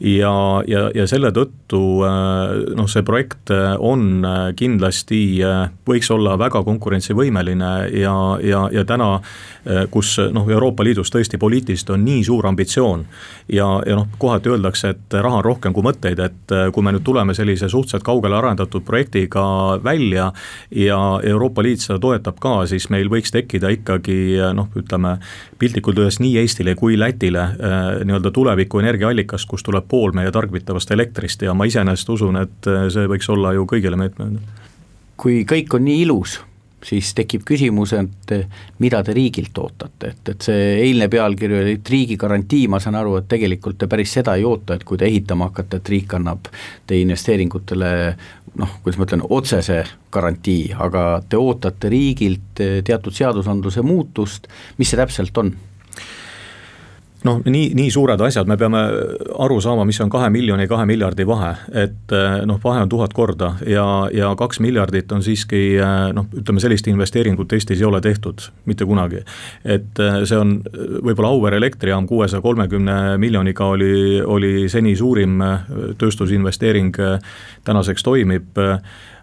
ja, 0.00 0.32
ja, 0.66 0.88
ja 0.94 1.06
selle 1.06 1.30
tõttu 1.34 1.82
äh, 2.06 2.74
noh, 2.76 2.88
see 2.90 3.04
projekt 3.06 3.52
äh, 3.54 3.74
on 3.78 4.24
äh, 4.26 4.40
kindlasti, 4.58 5.22
võiks 5.86 6.10
olla 6.10 6.34
väga 6.38 6.62
konkurentsivõimeline 6.66 7.72
ja, 7.98 8.14
ja, 8.42 8.66
ja 8.72 8.84
täna, 8.88 9.20
kus 9.90 10.16
noh, 10.34 10.48
Euroopa 10.50 10.82
Liidus 10.84 11.12
tõesti 11.14 11.38
poliitiliselt 11.38 11.92
on 11.94 12.02
nii 12.04 12.24
suur 12.26 12.46
ambitsioon 12.50 13.04
ja, 13.52 13.66
ja 13.86 13.96
noh, 13.98 14.08
kohati 14.18 14.50
öeldakse, 14.50 14.92
et 14.96 15.16
raha 15.22 15.38
on 15.38 15.46
rohkem 15.46 15.74
kui 15.74 15.86
mõtteid, 15.86 16.18
et 16.18 16.54
kui 16.74 16.84
me 16.84 16.94
nüüd 16.94 17.04
tuleme 17.06 17.34
sellise 17.34 17.68
suhteliselt 17.70 18.02
kaugele 18.06 18.38
arendatud 18.38 18.82
projektiga 18.86 19.44
välja 19.84 20.32
ja 20.74 20.98
Euroopa 21.22 21.62
Liit 21.62 21.84
seda 21.84 22.00
toetab 22.02 22.40
ka, 22.42 22.56
siis 22.70 22.88
meil 22.90 23.10
võiks 23.12 23.34
tekkida 23.34 23.70
ikka 23.74 23.91
ikkagi 24.00 24.52
noh, 24.56 24.68
ütleme 24.78 25.16
piltlikult 25.60 25.98
öeldes 26.02 26.20
nii 26.22 26.36
Eestile 26.42 26.76
kui 26.78 26.98
Lätile 26.98 27.42
äh, 27.42 27.80
nii-öelda 28.06 28.32
tuleviku 28.34 28.82
energiaallikas, 28.82 29.46
kust 29.50 29.66
tuleb 29.68 29.88
pool 29.88 30.14
meie 30.16 30.32
tarbitavast 30.34 30.90
elektrist 30.94 31.42
ja 31.42 31.54
ma 31.54 31.68
iseenesest 31.68 32.14
usun, 32.16 32.40
et 32.44 32.70
äh, 32.70 32.86
see 32.92 33.10
võiks 33.10 33.28
olla 33.32 33.54
ju 33.56 33.66
kõigile 33.70 33.98
meetme. 34.00 34.32
kui 35.22 35.44
kõik 35.48 35.76
on 35.76 35.84
nii 35.86 36.00
ilus, 36.02 36.40
siis 36.84 37.12
tekib 37.14 37.44
küsimus, 37.46 37.92
et 37.96 38.32
mida 38.82 39.02
te 39.06 39.14
riigilt 39.14 39.58
ootate, 39.58 40.12
et, 40.12 40.32
et 40.34 40.46
see 40.48 40.68
eilne 40.88 41.08
pealkiri 41.12 41.58
oli, 41.60 41.74
et 41.78 41.90
riigi 41.94 42.16
garantii, 42.18 42.66
ma 42.70 42.80
saan 42.82 42.98
aru, 42.98 43.16
et 43.20 43.28
tegelikult 43.30 43.78
te 43.78 43.88
päris 43.90 44.12
seda 44.18 44.34
ei 44.38 44.46
oota, 44.48 44.76
et 44.76 44.84
kui 44.84 44.98
te 44.98 45.06
ehitama 45.06 45.50
hakkate, 45.50 45.78
et 45.78 45.92
riik 45.94 46.14
annab 46.18 46.50
teie 46.86 47.04
investeeringutele 47.06 47.92
noh, 48.60 48.78
kuidas 48.82 48.98
ma 49.00 49.06
ütlen, 49.08 49.24
otsese 49.32 49.82
garantii, 50.12 50.72
aga 50.76 51.22
te 51.28 51.40
ootate 51.40 51.90
riigilt 51.92 52.62
eh, 52.62 52.80
teatud 52.84 53.16
seadusandluse 53.16 53.84
muutust, 53.86 54.48
mis 54.78 54.92
see 54.92 55.00
täpselt 55.00 55.38
on? 55.40 55.54
Noh, 57.24 57.40
nii, 57.44 57.72
nii 57.78 57.90
suured 57.92 58.20
asjad, 58.24 58.48
me 58.50 58.56
peame 58.60 58.80
aru 59.44 59.58
saama, 59.62 59.84
mis 59.88 60.00
on 60.02 60.10
kahe 60.12 60.30
miljoni 60.32 60.66
ja 60.66 60.70
kahe 60.70 60.86
miljardi 60.88 61.26
vahe, 61.28 61.52
et 61.84 62.14
eh, 62.16 62.38
noh, 62.48 62.58
vahe 62.62 62.82
on 62.84 62.90
tuhat 62.92 63.14
korda 63.16 63.54
ja, 63.68 63.84
ja 64.14 64.32
kaks 64.38 64.60
miljardit 64.64 65.12
on 65.12 65.22
siiski 65.24 65.62
eh, 65.76 66.08
noh, 66.16 66.28
ütleme 66.38 66.62
sellist 66.62 66.88
investeeringut 66.90 67.52
Eestis 67.52 67.80
ei 67.82 67.88
ole 67.88 68.00
tehtud 68.04 68.48
mitte 68.66 68.86
kunagi. 68.88 69.22
et 69.64 70.02
see 70.24 70.38
on 70.38 70.58
võib-olla 71.04 71.32
Auvere 71.32 71.56
elektrijaam 71.60 72.06
kuuesaja 72.06 72.42
kolmekümne 72.42 73.16
miljoniga 73.18 73.66
oli, 73.74 74.20
oli 74.20 74.68
seni 74.68 74.96
suurim 74.96 75.40
tööstusinvesteering 75.98 76.96
tänaseks 77.64 78.02
toimib 78.02 78.58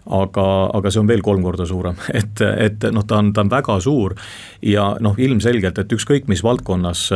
aga, 0.06 0.46
aga 0.74 0.90
see 0.90 1.02
on 1.02 1.08
veel 1.10 1.22
kolm 1.24 1.42
korda 1.44 1.66
suurem, 1.68 1.98
et, 2.20 2.40
et 2.40 2.86
noh, 2.94 3.04
ta 3.06 3.20
on, 3.20 3.32
ta 3.36 3.44
on 3.44 3.52
väga 3.52 3.76
suur 3.84 4.16
ja 4.64 4.90
noh, 5.02 5.16
ilmselgelt, 5.20 5.78
et 5.82 5.92
ükskõik 5.96 6.28
mis 6.30 6.42
valdkonnas 6.44 7.06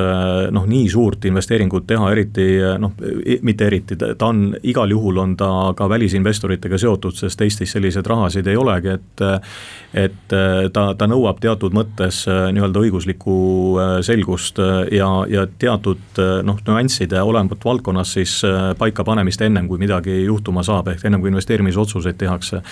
noh, 0.54 0.66
nii 0.68 0.88
suurt 0.92 1.24
investeeringut 1.28 1.86
teha, 1.88 2.10
eriti 2.12 2.48
noh, 2.80 2.94
mitte 3.44 3.68
eriti, 3.68 3.96
ta 3.96 4.30
on, 4.30 4.46
igal 4.62 4.92
juhul 4.92 5.20
on 5.22 5.36
ta 5.40 5.50
ka 5.76 5.88
välisinvestoritega 5.90 6.78
seotud, 6.80 7.16
sest 7.16 7.40
Eestis 7.44 7.74
selliseid 7.76 8.06
rahasid 8.08 8.48
ei 8.50 8.60
olegi, 8.60 8.94
et 8.98 9.24
et 9.94 10.32
ta, 10.74 10.84
ta 10.98 11.06
nõuab 11.06 11.38
teatud 11.42 11.74
mõttes 11.76 12.24
nii-öelda 12.26 12.80
õiguslikku 12.82 13.34
selgust 14.02 14.58
ja, 14.90 15.08
ja 15.30 15.44
teatud 15.46 16.20
noh, 16.46 16.58
nüansside 16.66 17.22
olevat 17.22 17.64
valdkonnas 17.64 18.16
siis 18.16 18.40
paikapanemist 18.78 19.44
ennem, 19.46 19.68
kui 19.70 19.78
midagi 19.78 20.24
juhtuma 20.24 20.64
saab, 20.66 20.90
ehk 20.90 21.06
ennem 21.06 21.22
kui 21.22 21.30
investeerimisotsuseid 21.30 22.18
tehakse 22.18 22.62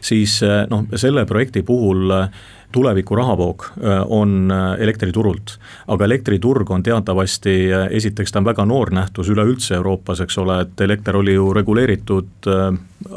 siis 0.00 0.40
eh, 0.42 0.64
noh, 0.70 0.86
selle 0.96 1.24
projekti 1.28 1.62
puhul 1.66 2.10
eh, 2.16 2.28
tuleviku 2.72 3.16
rahavoog 3.18 3.64
äh, 3.68 3.98
on 4.08 4.52
elektriturult. 4.78 5.58
aga 5.92 6.04
elektriturg 6.04 6.70
on 6.70 6.82
teatavasti, 6.82 7.56
esiteks 7.90 8.32
ta 8.32 8.40
on 8.40 8.48
väga 8.48 8.64
noor 8.64 8.90
nähtus 8.96 9.28
üleüldse 9.28 9.74
Euroopas, 9.76 10.22
eks 10.24 10.38
ole, 10.40 10.62
et 10.64 10.80
elekter 10.80 11.16
oli 11.20 11.34
ju 11.34 11.52
reguleeritud 11.52 12.48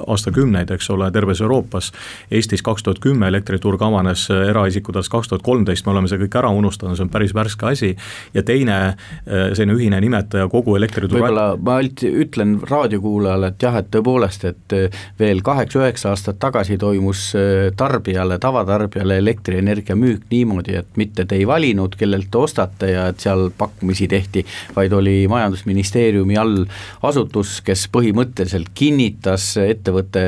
aastakümneid, 0.07 0.71
eks 0.75 0.89
ole, 0.93 1.09
terves 1.11 1.41
Euroopas. 1.41 1.91
Eestis 2.31 2.63
kaks 2.65 2.83
tuhat 2.83 2.99
kümme 3.03 3.27
elektriturg 3.31 3.81
avanes, 3.81 4.27
eraisikute 4.29 4.99
alles 4.99 5.09
kaks 5.09 5.31
tuhat 5.31 5.45
kolmteist, 5.45 5.85
me 5.85 5.95
oleme 5.95 6.11
selle 6.11 6.25
kõik 6.25 6.39
ära 6.41 6.51
unustanud, 6.55 6.97
see 6.97 7.07
on 7.07 7.13
päris 7.13 7.35
värske 7.35 7.69
asi. 7.71 7.95
ja 8.33 8.43
teine 8.43 8.95
selline 9.25 9.75
ühine 9.75 9.99
nimetaja 10.01 10.47
kogu 10.51 10.75
elektrituru. 10.75 11.21
võib-olla 11.21 11.57
ma 11.57 11.79
ütlen 11.81 12.57
raadiokuulajale, 12.69 13.53
et 13.53 13.67
jah, 13.67 13.79
et 13.79 13.89
tõepoolest, 13.91 14.45
et 14.49 14.77
veel 15.19 15.41
kaheksa-üheksa 15.45 16.11
aastat 16.13 16.39
tagasi 16.39 16.77
toimus 16.77 17.31
tarbijale, 17.77 18.39
tavatarbijale 18.39 19.17
elektri 19.21 19.55
elektrienergia 19.55 19.95
müük 19.95 20.25
niimoodi, 20.31 20.75
et 20.79 20.97
mitte 20.97 21.25
te 21.25 21.35
ei 21.35 21.45
valinud, 21.47 21.95
kellelt 21.97 22.29
te 22.31 22.37
ostate 22.37 22.91
ja 22.91 23.07
et 23.11 23.19
seal 23.23 23.49
pakkumisi 23.57 24.07
tehti, 24.07 24.45
vaid 24.75 24.93
oli 24.93 25.27
majandusministeeriumi 25.31 26.37
all 26.37 26.65
asutus, 27.05 27.59
kes 27.65 27.87
põhimõtteliselt 27.93 28.71
kinnitas 28.73 29.53
ettevõtte 29.75 30.23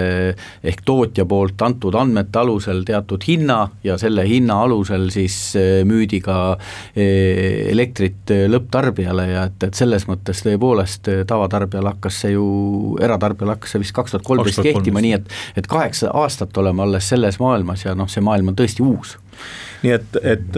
ehk 0.67 0.83
tootja 0.85 1.25
poolt 1.29 1.61
antud 1.65 1.95
andmete 1.97 2.39
alusel 2.39 2.83
teatud 2.87 3.23
hinna 3.27 3.59
ja 3.83 3.97
selle 4.01 4.25
hinna 4.27 4.61
alusel 4.65 5.09
siis 5.13 5.37
eh, 5.59 5.81
müüdi 5.87 6.21
ka 6.23 6.37
eh, 6.95 7.71
elektrit 7.73 8.33
eh, 8.35 8.45
lõpptarbijale 8.51 9.27
ja 9.31 9.45
et, 9.49 9.67
et 9.69 9.77
selles 9.77 10.07
mõttes 10.09 10.43
tõepoolest 10.45 11.11
tavatarbijal 11.27 11.91
hakkas 11.93 12.23
see 12.23 12.35
ju, 12.35 12.47
eratarbijal 13.03 13.55
hakkas 13.55 13.75
see 13.75 13.83
vist 13.83 13.95
kaks 13.97 14.15
tuhat 14.15 14.27
kolmteist 14.27 14.63
kehtima, 14.65 15.03
nii 15.03 15.15
et, 15.19 15.37
et 15.59 15.69
kaheksa 15.69 16.11
aastat 16.17 16.57
oleme 16.57 16.85
alles 16.85 17.09
selles 17.09 17.39
maailmas 17.43 17.85
ja 17.87 17.95
noh, 17.97 18.09
see 18.11 18.23
maailm 18.25 18.53
on 18.53 18.59
tõesti 18.59 18.85
uus 18.85 19.17
nii 19.83 19.91
et, 19.93 20.17
et 20.23 20.57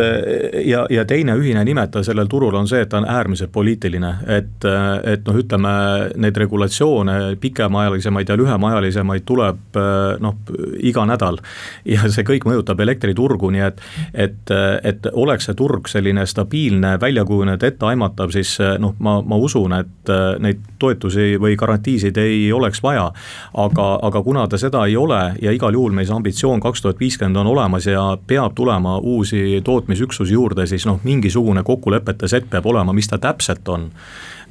ja, 0.65 0.85
ja 0.89 1.05
teine 1.05 1.35
ühine 1.39 1.63
nimetaja 1.67 2.07
sellel 2.07 2.29
turul 2.31 2.55
on 2.55 2.67
see, 2.69 2.81
et 2.83 2.89
ta 2.91 3.01
on 3.01 3.07
äärmiselt 3.09 3.51
poliitiline, 3.51 4.13
et, 4.31 4.67
et 5.03 5.27
noh, 5.27 5.39
ütleme 5.39 5.73
neid 6.15 6.37
regulatsioone, 6.39 7.17
pikemaajalisemaid 7.41 8.31
ja 8.31 8.37
lühemaajalisemaid 8.39 9.25
tuleb 9.27 9.79
noh, 10.23 10.37
iga 10.79 11.05
nädal. 11.09 11.41
ja 11.85 12.07
see 12.07 12.23
kõik 12.27 12.47
mõjutab 12.47 12.79
elektriturgu, 12.83 13.51
nii 13.55 13.65
et, 13.65 13.81
et, 14.13 14.53
et 14.83 15.09
oleks 15.11 15.49
see 15.49 15.57
turg 15.59 15.91
selline 15.91 16.25
stabiilne, 16.29 16.95
välja 17.01 17.25
kujunenud, 17.27 17.63
etteaimatav, 17.63 18.31
siis 18.35 18.55
noh, 18.79 18.95
ma, 19.03 19.19
ma 19.25 19.39
usun, 19.39 19.75
et 19.81 20.13
neid 20.39 20.63
toetusi 20.79 21.35
või 21.41 21.57
garantiisid 21.59 22.17
ei 22.21 22.47
oleks 22.55 22.83
vaja. 22.83 23.09
aga, 23.53 23.87
aga 24.01 24.23
kuna 24.23 24.47
ta 24.47 24.57
seda 24.57 24.85
ei 24.87 24.95
ole 24.97 25.19
ja 25.41 25.51
igal 25.51 25.73
juhul 25.73 25.91
meil 25.95 26.07
see 26.07 26.15
ambitsioon 26.15 26.59
kaks 26.63 26.81
tuhat 26.81 26.99
viiskümmend 26.99 27.37
on 27.37 27.47
olemas 27.47 27.85
ja 27.87 28.03
peab 28.27 28.55
tulema 28.55 28.68
uusi 28.97 29.61
tootmisüksusi 29.63 30.33
juurde, 30.33 30.67
siis 30.67 30.85
noh, 30.85 30.99
mingisugune 31.03 31.63
kokkulepete 31.63 32.27
sett 32.27 32.49
peab 32.49 32.65
olema, 32.69 32.93
mis 32.93 33.09
ta 33.09 33.17
täpselt 33.17 33.67
on 33.69 33.89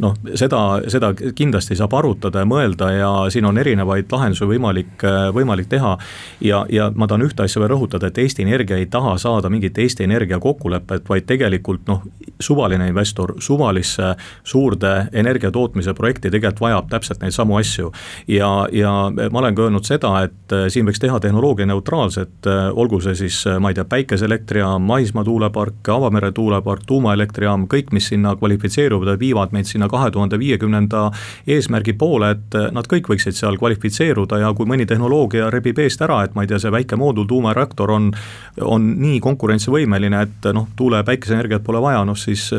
noh, 0.02 0.14
seda, 0.38 0.60
seda 0.90 1.12
kindlasti 1.14 1.76
saab 1.78 1.94
arutada 1.98 2.42
ja 2.42 2.48
mõelda 2.48 2.90
ja 2.94 3.10
siin 3.32 3.46
on 3.48 3.58
erinevaid 3.58 4.10
lahendusi 4.12 4.46
võimalik, 4.48 5.04
võimalik 5.34 5.68
teha. 5.70 5.96
ja, 6.40 6.64
ja 6.70 6.90
ma 6.94 7.06
tahan 7.06 7.26
ühte 7.26 7.44
asja 7.44 7.60
veel 7.62 7.72
rõhutada, 7.74 8.08
et 8.08 8.18
Eesti 8.18 8.46
Energia 8.46 8.78
ei 8.78 8.86
taha 8.86 9.16
saada 9.18 9.50
mingit 9.50 9.78
Eesti 9.78 10.04
Energia 10.04 10.38
kokkulepet, 10.38 11.08
vaid 11.08 11.26
tegelikult 11.26 11.86
noh, 11.88 12.02
suvaline 12.40 12.88
investor 12.88 13.34
suvalisse 13.42 14.14
suurde 14.44 15.08
energiatootmise 15.12 15.94
projekti 15.94 16.30
tegelikult 16.30 16.60
vajab 16.60 16.90
täpselt 16.90 17.22
neid 17.22 17.34
samu 17.34 17.58
asju. 17.58 17.92
ja, 18.28 18.50
ja 18.72 18.92
ma 19.32 19.42
olen 19.42 19.54
ka 19.54 19.66
öelnud 19.66 19.86
seda, 19.86 20.14
et 20.28 20.56
siin 20.72 20.86
võiks 20.86 21.00
teha 21.02 21.20
tehnoloogia 21.20 21.66
neutraalset, 21.66 22.48
olgu 22.72 23.00
see 23.04 23.16
siis, 23.18 23.42
ma 23.60 23.72
ei 23.72 23.78
tea, 23.78 23.84
päikeseelektrijaam, 23.88 24.82
maismaa 24.82 25.24
tuulepark, 25.24 25.82
avamere 25.92 26.32
tuulepark, 26.32 26.86
tuumaelektrijaam, 26.86 27.66
kõik, 27.70 27.92
mis 27.92 28.10
sinna 28.12 28.34
kvalifitseeruvad, 28.38 29.18
viivad 29.20 29.54
meid 29.56 29.68
sinna 29.70 29.87
sinna 29.88 30.04
kahe 30.04 30.10
tuhande 30.10 30.38
viiekümnenda 30.38 31.10
eesmärgi 31.46 31.94
poole, 31.98 32.30
et 32.30 32.56
nad 32.72 32.86
kõik 32.86 33.08
võiksid 33.08 33.36
seal 33.36 33.56
kvalifitseeruda 33.58 34.38
ja 34.38 34.52
kui 34.54 34.66
mõni 34.66 34.86
tehnoloogia 34.86 35.50
rebib 35.50 35.78
eest 35.78 36.02
ära, 36.02 36.24
et 36.24 36.34
ma 36.34 36.42
ei 36.42 36.48
tea, 36.48 36.58
see 36.58 36.70
väike 36.70 36.96
moodul, 36.96 37.26
tuumareaktor 37.26 37.90
on, 37.90 38.12
on 38.60 38.88
nii 39.00 39.20
konkurentsivõimeline, 39.20 40.22
et 40.22 40.50
noh, 40.52 40.68
tuule- 40.76 40.98
ja 40.98 41.04
päikeseenergiat 41.04 41.64
pole 41.64 41.80
vaja, 41.80 42.04
noh 42.04 42.16
siis, 42.16 42.50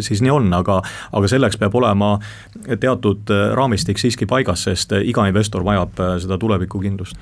siis 0.00 0.22
nii 0.22 0.30
on, 0.30 0.52
aga, 0.52 0.80
aga 1.12 1.28
selleks 1.28 1.58
peab 1.58 1.74
olema 1.74 2.18
teatud 2.80 3.28
raamistik 3.54 3.98
siiski 3.98 4.26
paigas, 4.26 4.64
sest 4.64 4.92
iga 5.02 5.26
investor 5.28 5.64
vajab 5.64 6.20
seda 6.22 6.38
tulevikukindlust. 6.38 7.16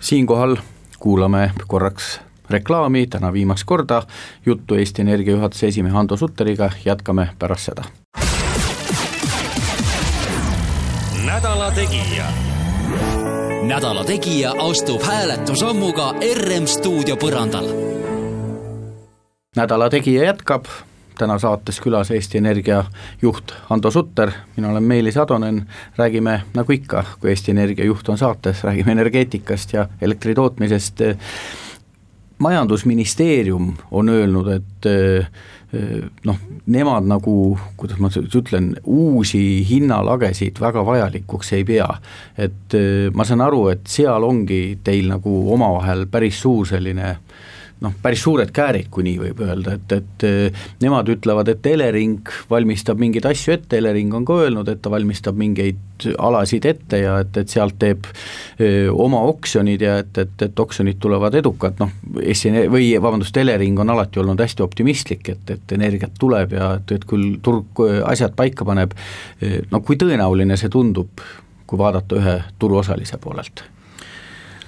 siinkohal 0.00 0.56
kuulame 1.00 1.50
korraks 1.66 2.18
reklaami, 2.50 3.06
täna 3.06 3.32
viimast 3.32 3.64
korda, 3.64 4.02
juttu 4.46 4.74
Eesti 4.74 5.02
Energia 5.02 5.38
juhatuse 5.38 5.66
esimehe 5.66 5.94
Hando 5.94 6.16
Sutteriga, 6.16 6.70
jätkame 6.84 7.30
pärast 7.38 7.70
seda 7.70 7.99
nädala 11.60 11.74
Tegija. 11.76 12.24
nädala 13.68 14.04
Tegija 14.04 14.54
astub 14.58 15.02
hääletusammuga 15.02 16.14
RM 16.34 16.66
stuudio 16.66 17.16
põrandal. 17.20 17.66
nädala 19.56 19.90
Tegija 19.90 20.24
jätkab, 20.24 20.64
täna 21.18 21.36
saates 21.38 21.80
külas 21.80 22.10
Eesti 22.10 22.38
Energia 22.38 22.84
juht 23.22 23.52
Hando 23.68 23.90
Sutter, 23.90 24.32
mina 24.56 24.70
olen 24.70 24.82
Meelis 24.82 25.16
Atonen, 25.16 25.66
räägime 25.96 26.40
nagu 26.54 26.72
ikka, 26.72 27.04
kui 27.20 27.30
Eesti 27.30 27.50
Energia 27.50 27.84
juht 27.84 28.08
on 28.08 28.18
saates, 28.18 28.64
räägime 28.64 28.92
energeetikast 28.92 29.72
ja 29.72 29.88
elektri 30.00 30.34
tootmisest. 30.34 31.00
majandusministeerium 32.38 33.74
on 33.90 34.08
öelnud, 34.08 34.48
et 34.48 34.86
noh, 36.26 36.38
nemad 36.66 37.04
nagu, 37.06 37.34
kuidas 37.78 38.00
ma 38.02 38.10
ütlen, 38.10 38.72
uusi 38.90 39.62
hinnalagesid 39.68 40.58
väga 40.58 40.82
vajalikuks 40.86 41.52
ei 41.54 41.64
pea. 41.64 41.86
et 42.36 42.74
ma 43.14 43.24
saan 43.24 43.44
aru, 43.44 43.68
et 43.70 43.86
seal 43.86 44.26
ongi 44.26 44.80
teil 44.84 45.06
nagu 45.12 45.52
omavahel 45.54 46.08
päris 46.10 46.40
suur 46.42 46.66
selline 46.66 47.14
noh, 47.84 47.94
päris 48.02 48.22
suured 48.24 48.50
käärid, 48.54 48.88
kui 48.92 49.04
nii 49.06 49.18
võib 49.20 49.40
öelda, 49.44 49.74
et, 49.78 49.94
et 49.96 50.24
eh, 50.28 50.64
nemad 50.82 51.08
ütlevad, 51.12 51.48
et 51.52 51.66
Elering 51.70 52.28
valmistab 52.50 53.00
mingeid 53.00 53.26
asju 53.30 53.54
ette, 53.56 53.78
Elering 53.80 54.12
on 54.16 54.26
ka 54.28 54.36
öelnud, 54.44 54.68
et 54.68 54.82
ta 54.84 54.92
valmistab 54.92 55.38
mingeid 55.40 56.06
alasid 56.20 56.64
ette 56.68 57.02
ja 57.02 57.18
et, 57.24 57.34
et 57.40 57.52
sealt 57.52 57.76
teeb 57.80 58.06
öö, 58.08 58.66
eh, 58.66 58.90
oma 58.92 59.22
oksjonid 59.30 59.84
ja 59.84 59.98
et, 60.04 60.12
et, 60.20 60.36
et 60.46 60.64
oksjonid 60.64 61.00
tulevad 61.00 61.36
edukad, 61.40 61.80
noh, 61.80 61.92
Eesti 62.20 62.52
või 62.72 62.92
vabandust, 63.00 63.36
Elering 63.40 63.80
on 63.80 63.96
alati 63.96 64.20
olnud 64.20 64.40
hästi 64.40 64.64
optimistlik, 64.64 65.32
et, 65.32 65.56
et 65.56 65.76
energiat 65.76 66.16
tuleb 66.20 66.56
ja 66.56 66.74
et, 66.78 66.96
et 66.96 67.08
küll 67.08 67.38
turg 67.44 67.84
asjad 68.08 68.36
paika 68.36 68.68
paneb, 68.68 68.96
eh, 69.40 69.60
no 69.72 69.84
kui 69.84 70.00
tõenäoline 70.00 70.60
see 70.60 70.72
tundub, 70.72 71.24
kui 71.66 71.78
vaadata 71.80 72.16
ühe 72.18 72.40
turuosalise 72.58 73.20
poolelt 73.22 73.64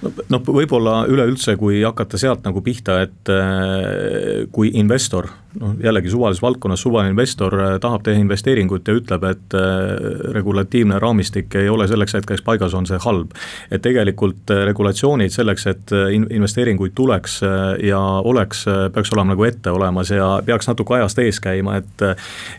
no 0.02 0.40
võib-olla 0.46 1.02
üleüldse, 1.10 1.56
kui 1.60 1.82
hakata 1.84 2.18
sealt 2.20 2.44
nagu 2.46 2.62
pihta, 2.64 3.00
et 3.06 3.30
äh, 3.32 4.44
kui 4.54 4.72
investor 4.78 5.28
noh, 5.60 5.74
jällegi 5.82 6.10
suvalises 6.12 6.42
valdkonnas 6.42 6.82
suvaline 6.82 7.12
investor 7.12 7.56
äh, 7.60 7.74
tahab 7.82 8.04
teha 8.06 8.20
investeeringut 8.20 8.88
ja 8.88 8.96
ütleb, 8.98 9.26
et 9.28 9.56
äh, 9.58 10.32
regulatiivne 10.34 10.98
raamistik 11.02 11.54
ei 11.60 11.68
ole 11.68 11.86
selleks 11.90 12.16
hetkeks 12.18 12.44
paigas, 12.46 12.74
on 12.74 12.88
see 12.88 12.98
halb. 13.04 13.34
et 13.70 13.82
tegelikult 13.82 14.50
regulatsioonid 14.66 15.32
selleks, 15.32 15.66
et 15.66 15.92
investeeringuid 16.12 16.94
tuleks 16.94 17.40
ja 17.82 18.00
oleks, 18.24 18.64
peaks 18.94 19.12
olema 19.14 19.32
nagu 19.32 19.44
ette 19.44 19.70
olemas 19.70 20.10
ja 20.10 20.28
peaks 20.44 20.68
natuke 20.68 20.96
ajast 20.96 21.18
ees 21.22 21.40
käima, 21.40 21.76
et 21.80 22.04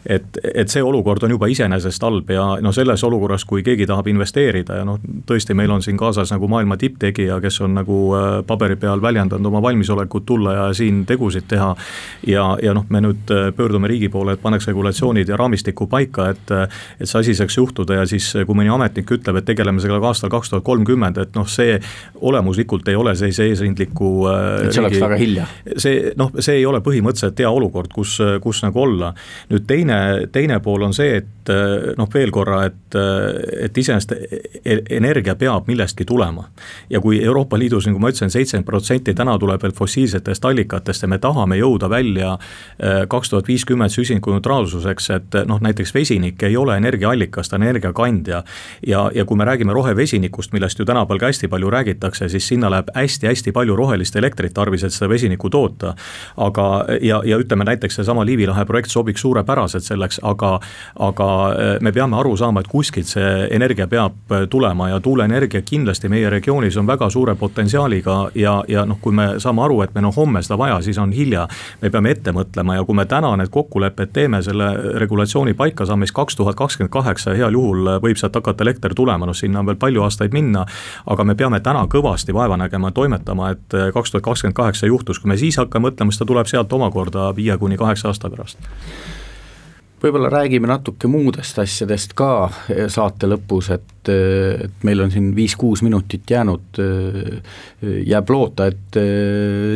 et, 0.05 0.39
et 0.53 0.69
see 0.69 0.83
olukord 0.83 1.23
on 1.23 1.33
juba 1.33 1.47
iseenesest 1.51 2.03
halb 2.03 2.29
ja 2.33 2.45
noh, 2.61 2.73
selles 2.75 3.03
olukorras, 3.03 3.45
kui 3.45 3.63
keegi 3.63 3.87
tahab 3.89 4.07
investeerida 4.11 4.79
ja 4.81 4.87
noh, 4.87 4.99
tõesti, 5.27 5.55
meil 5.57 5.71
on 5.71 5.83
siin 5.83 5.97
kaasas 5.99 6.31
nagu 6.33 6.47
maailma 6.51 6.77
tipptegijad, 6.79 7.32
ja 7.33 7.41
kes 7.43 7.61
on 7.65 7.75
nagu 7.77 7.99
paberi 8.47 8.77
peal 8.79 9.01
väljendanud 9.01 9.51
oma 9.51 9.61
valmisolekut 9.61 10.25
tulla 10.25 10.53
ja 10.53 10.67
siin 10.73 11.03
tegusid 11.09 11.47
teha. 11.47 11.73
ja, 12.27 12.45
ja 12.63 12.73
noh, 12.73 12.85
me 12.89 13.01
nüüd 13.03 13.33
pöördume 13.57 13.87
riigi 13.91 14.09
poole, 14.09 14.37
et 14.37 14.41
paneks 14.41 14.67
regulatsioonid 14.69 15.29
ja 15.29 15.37
raamistiku 15.37 15.87
paika, 15.91 16.29
et, 16.33 16.53
et 16.99 17.09
see 17.09 17.19
asi 17.19 17.35
saaks 17.37 17.57
juhtuda 17.57 18.01
ja 18.01 18.05
siis, 18.09 18.29
kui 18.45 18.57
mõni 18.57 18.71
ametnik 18.73 19.11
ütleb, 19.17 19.39
et 19.39 19.47
tegeleme 19.47 19.81
sellega 19.83 20.11
aastal 20.11 20.31
kaks 20.33 20.53
tuhat 20.53 20.65
kolmkümmend, 20.67 21.19
et 21.21 21.37
noh, 21.37 21.47
see 21.49 21.77
olemuslikult 22.21 22.87
ei 22.91 22.97
ole 22.99 23.15
see 23.19 23.31
seesrindliku. 23.35 24.11
et 24.63 24.73
see 24.73 24.83
oleks 24.83 25.01
väga 25.03 25.19
hilja. 25.19 25.47
see 25.77 26.13
noh, 26.19 26.31
see 26.39 26.59
ei 26.61 26.65
ole 26.69 26.81
põhimõtteliselt 26.85 27.39
hea 27.43 27.51
olukord, 27.51 27.91
kus, 27.93 28.17
kus 28.43 28.63
nagu 28.65 28.83
olla. 28.85 29.13
nüüd 29.51 29.67
teine, 29.69 29.99
teine 30.31 30.59
pool 30.63 30.87
on 30.87 30.95
see, 30.95 31.21
et 31.23 31.53
noh, 31.97 32.09
veel 32.13 32.31
korra, 32.33 32.63
et, 32.69 32.97
et 33.67 33.77
iseenesest 33.77 34.15
e-, 34.15 34.81
energia 34.97 35.35
peab 35.39 35.67
millestki 35.67 36.05
tulema. 36.05 36.47
ja 36.89 37.01
kui 37.03 37.22
Euroopa 37.23 37.59
Liidus, 37.59 37.87
nagu 37.87 37.99
ma 37.99 38.11
ütlesin, 38.11 38.31
seitsekümmend 38.33 38.67
protsenti 38.67 39.13
täna 39.17 39.37
tuleb 39.39 39.61
veel 39.63 39.73
fossiilsetest 39.75 40.45
allikatest 40.45 41.05
ja 41.05 41.09
me 41.11 41.19
tahame 41.21 41.57
jõuda 41.59 41.89
välja 41.89 42.33
äh, 42.33 43.03
kaks 43.09 43.31
tuhat 43.31 43.47
viiskümmend 43.47 43.93
süsinikuneutraalsuseks, 43.93 45.09
et 45.17 45.37
noh, 45.47 45.61
näiteks 45.63 45.93
vesinik 45.95 46.43
ei 46.43 46.57
ole 46.57 46.77
energiaallikas, 46.77 47.49
ta 47.49 47.55
on 47.59 47.63
energiakandja. 47.63 48.43
ja, 48.87 49.11
ja 49.15 49.25
kui 49.25 49.37
me 49.37 49.45
räägime 49.45 49.73
rohevesinikust, 49.73 50.53
millest 50.53 50.79
ju 50.79 50.85
tänapäeval 50.85 51.19
ka 51.19 51.31
hästi 51.31 51.47
palju 51.47 51.69
räägitakse, 51.69 52.29
siis 52.29 52.47
sinna 52.47 52.69
läheb 52.71 52.89
hästi-hästi 52.95 53.51
palju 53.51 53.75
rohelist 53.75 54.15
elektrit 54.15 54.53
tarvis, 54.53 54.83
et 54.83 54.93
seda 54.93 55.09
vesinikku 55.09 55.49
toota. 55.49 55.95
aga, 56.37 56.85
ja, 57.01 57.21
ja 57.25 57.37
ütleme 57.37 57.63
näiteks 57.63 57.95
seesama 57.95 58.25
Liivi 58.25 58.47
lahe 58.47 58.65
projekt 58.65 58.89
sobiks 58.89 59.21
suurepäraselt 59.21 59.83
selleks, 59.83 60.19
aga, 60.23 60.59
aga 60.99 61.29
äh, 61.51 61.77
me 61.81 61.91
peame 61.91 62.17
aru 62.17 62.37
saama, 62.37 62.63
et 62.63 62.67
kuskilt 62.67 63.07
see 63.07 63.47
energia 63.51 63.87
peab 63.87 64.31
äh, 64.31 64.47
tulema 64.49 64.89
ja 64.89 64.99
tuuleenergia 64.99 65.61
kindlasti 65.61 66.09
meie 66.09 66.29
regioonis 66.29 66.77
on 66.77 66.87
väga 66.87 67.09
suure 67.13 67.35
potentsiaaliga 67.39 68.17
ja, 68.35 68.55
ja 68.67 68.85
noh, 68.89 68.99
kui 69.01 69.13
me 69.15 69.27
saame 69.43 69.63
aru, 69.65 69.81
et 69.85 69.93
meil 69.95 70.09
on 70.09 70.15
homme 70.15 70.41
seda 70.43 70.57
vaja, 70.59 70.81
siis 70.85 70.97
on 71.01 71.13
hilja. 71.13 71.47
me 71.81 71.89
peame 71.93 72.11
ette 72.13 72.33
mõtlema 72.35 72.77
ja 72.77 72.83
kui 72.83 72.97
me 72.97 73.05
täna 73.09 73.33
need 73.39 73.51
kokkulepped 73.53 74.13
teeme, 74.13 74.41
selle 74.43 74.69
regulatsiooni 75.01 75.53
paika 75.57 75.85
saame, 75.85 76.07
siis 76.07 76.15
kaks 76.15 76.39
tuhat 76.39 76.57
kakskümmend 76.59 76.93
kaheksa 76.93 77.35
heal 77.37 77.53
juhul 77.53 77.95
võib 78.03 78.19
sealt 78.19 78.35
hakata 78.35 78.65
elekter 78.65 78.95
tulema, 78.95 79.25
noh 79.29 79.37
sinna 79.37 79.61
on 79.61 79.71
veel 79.71 79.79
palju 79.79 80.03
aastaid 80.03 80.33
minna. 80.33 80.65
aga 81.05 81.23
me 81.23 81.35
peame 81.35 81.59
täna 81.63 81.85
kõvasti 81.89 82.33
vaeva 82.33 82.57
nägema, 82.57 82.91
toimetama, 82.91 83.53
et 83.55 83.79
kaks 83.93 84.11
tuhat 84.11 84.23
kakskümmend 84.23 84.57
kaheksa 84.57 84.87
juhtus, 84.87 85.19
kui 85.19 85.29
me 85.29 85.37
siis 85.37 85.57
hakkame 85.57 85.89
mõtlema, 85.89 86.11
siis 86.11 86.23
ta 86.23 86.29
tuleb 86.29 86.49
sealt 86.49 86.73
omakorda 86.73 87.33
viie 87.35 87.57
kuni 87.57 87.77
kaheksa 87.77 88.11
aasta 88.11 88.29
pärast 88.29 88.57
võib-olla 90.03 90.29
räägime 90.31 90.67
natuke 90.67 91.07
muudest 91.07 91.59
asjadest 91.63 92.13
ka 92.17 92.49
saate 92.91 93.29
lõpus, 93.29 93.69
et, 93.73 94.09
et 94.11 94.87
meil 94.87 95.03
on 95.03 95.11
siin 95.13 95.31
viis-kuus 95.35 95.83
minutit 95.85 96.29
jäänud, 96.29 96.79
jääb 97.81 98.33
loota, 98.35 98.67
et 98.71 98.99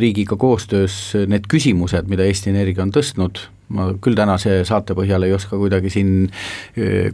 riigiga 0.04 0.36
koostöös 0.40 1.16
need 1.32 1.48
küsimused, 1.50 2.10
mida 2.12 2.28
Eesti 2.28 2.52
Energia 2.52 2.84
on 2.84 2.92
tõstnud, 2.96 3.40
ma 3.76 3.90
küll 4.04 4.16
tänase 4.20 4.62
saate 4.68 4.96
põhjal 4.96 5.26
ei 5.28 5.34
oska 5.36 5.60
kuidagi 5.60 5.92
siin 5.92 6.14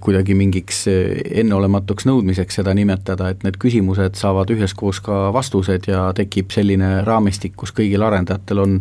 kuidagi 0.02 0.36
mingiks 0.38 0.84
enneolematuks 0.90 2.06
nõudmiseks 2.10 2.62
seda 2.62 2.74
nimetada, 2.78 3.32
et 3.34 3.46
need 3.46 3.58
küsimused 3.62 4.18
saavad 4.20 4.54
üheskoos 4.54 5.02
ka 5.06 5.28
vastused 5.34 5.90
ja 5.90 6.08
tekib 6.18 6.54
selline 6.54 7.00
raamistik, 7.06 7.58
kus 7.58 7.74
kõigil 7.78 8.06
arendajatel 8.06 8.66
on 8.66 8.80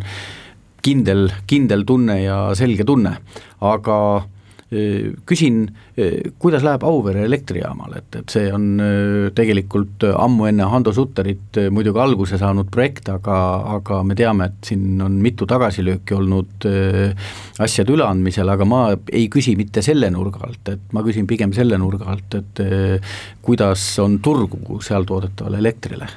kindel, 0.83 1.27
kindel 1.49 1.87
tunne 1.87 2.19
ja 2.21 2.37
selge 2.57 2.85
tunne, 2.87 3.17
aga 3.63 3.97
küsin, 5.29 5.67
kuidas 6.41 6.63
läheb 6.65 6.83
Auvere 6.87 7.27
elektrijaamal, 7.27 7.91
et, 7.99 8.15
et 8.17 8.33
see 8.33 8.47
on 8.53 8.65
tegelikult 9.37 10.05
ammu 10.09 10.47
enne 10.49 10.65
Hando 10.71 10.93
Sutterit 10.95 11.59
muidugi 11.73 12.01
alguse 12.01 12.39
saanud 12.41 12.71
projekt, 12.73 13.11
aga, 13.13 13.37
aga 13.75 14.01
me 14.07 14.17
teame, 14.17 14.49
et 14.49 14.71
siin 14.71 15.01
on 15.05 15.19
mitu 15.21 15.45
tagasilööki 15.49 16.17
olnud 16.17 16.67
asjade 17.63 17.93
üleandmisel, 17.93 18.49
aga 18.49 18.65
ma 18.65 18.83
ei 19.11 19.27
küsi 19.33 19.53
mitte 19.59 19.85
selle 19.85 20.09
nurga 20.13 20.47
alt, 20.47 20.73
et 20.73 20.93
ma 20.95 21.05
küsin 21.05 21.29
pigem 21.29 21.53
selle 21.53 21.77
nurga 21.77 22.09
alt, 22.15 22.41
et 22.41 22.65
kuidas 23.45 23.85
on 24.01 24.17
turgu 24.25 24.81
seal 24.81 25.05
toodetavale 25.05 25.61
elektrile 25.61 26.09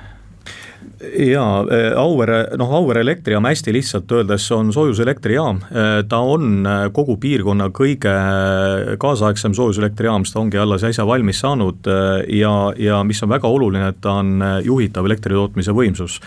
jaa, 1.00 1.61
äh, 1.61 1.98
Auvere, 1.98 2.46
noh 2.56 2.72
Auvere 2.74 3.00
elektrijaam 3.00 3.44
hästi 3.44 3.72
lihtsalt 3.72 4.12
öeldes 4.12 4.46
on 4.52 4.72
soojuselektrijaam, 4.72 5.61
äh, 5.64 6.04
ta 6.09 6.18
on 6.18 6.66
äh, 6.66 6.87
kogu 6.92 7.16
piirkonna 7.20 7.68
kõige 7.74 8.12
kaasaegsem 9.00 9.54
soojuselektrijaam, 9.54 10.24
sest 10.24 10.37
ta 10.37 10.40
ongi 10.40 10.61
alles 10.61 10.85
äsja 10.88 11.06
valmis 11.06 11.40
saanud 11.40 11.88
ja, 12.32 12.52
ja 12.78 13.02
mis 13.04 13.22
on 13.22 13.30
väga 13.30 13.48
oluline, 13.48 13.90
et 13.92 14.00
ta 14.00 14.16
on 14.22 14.40
juhitav 14.64 15.06
elektritootmise 15.06 15.74
võimsus. 15.76 16.20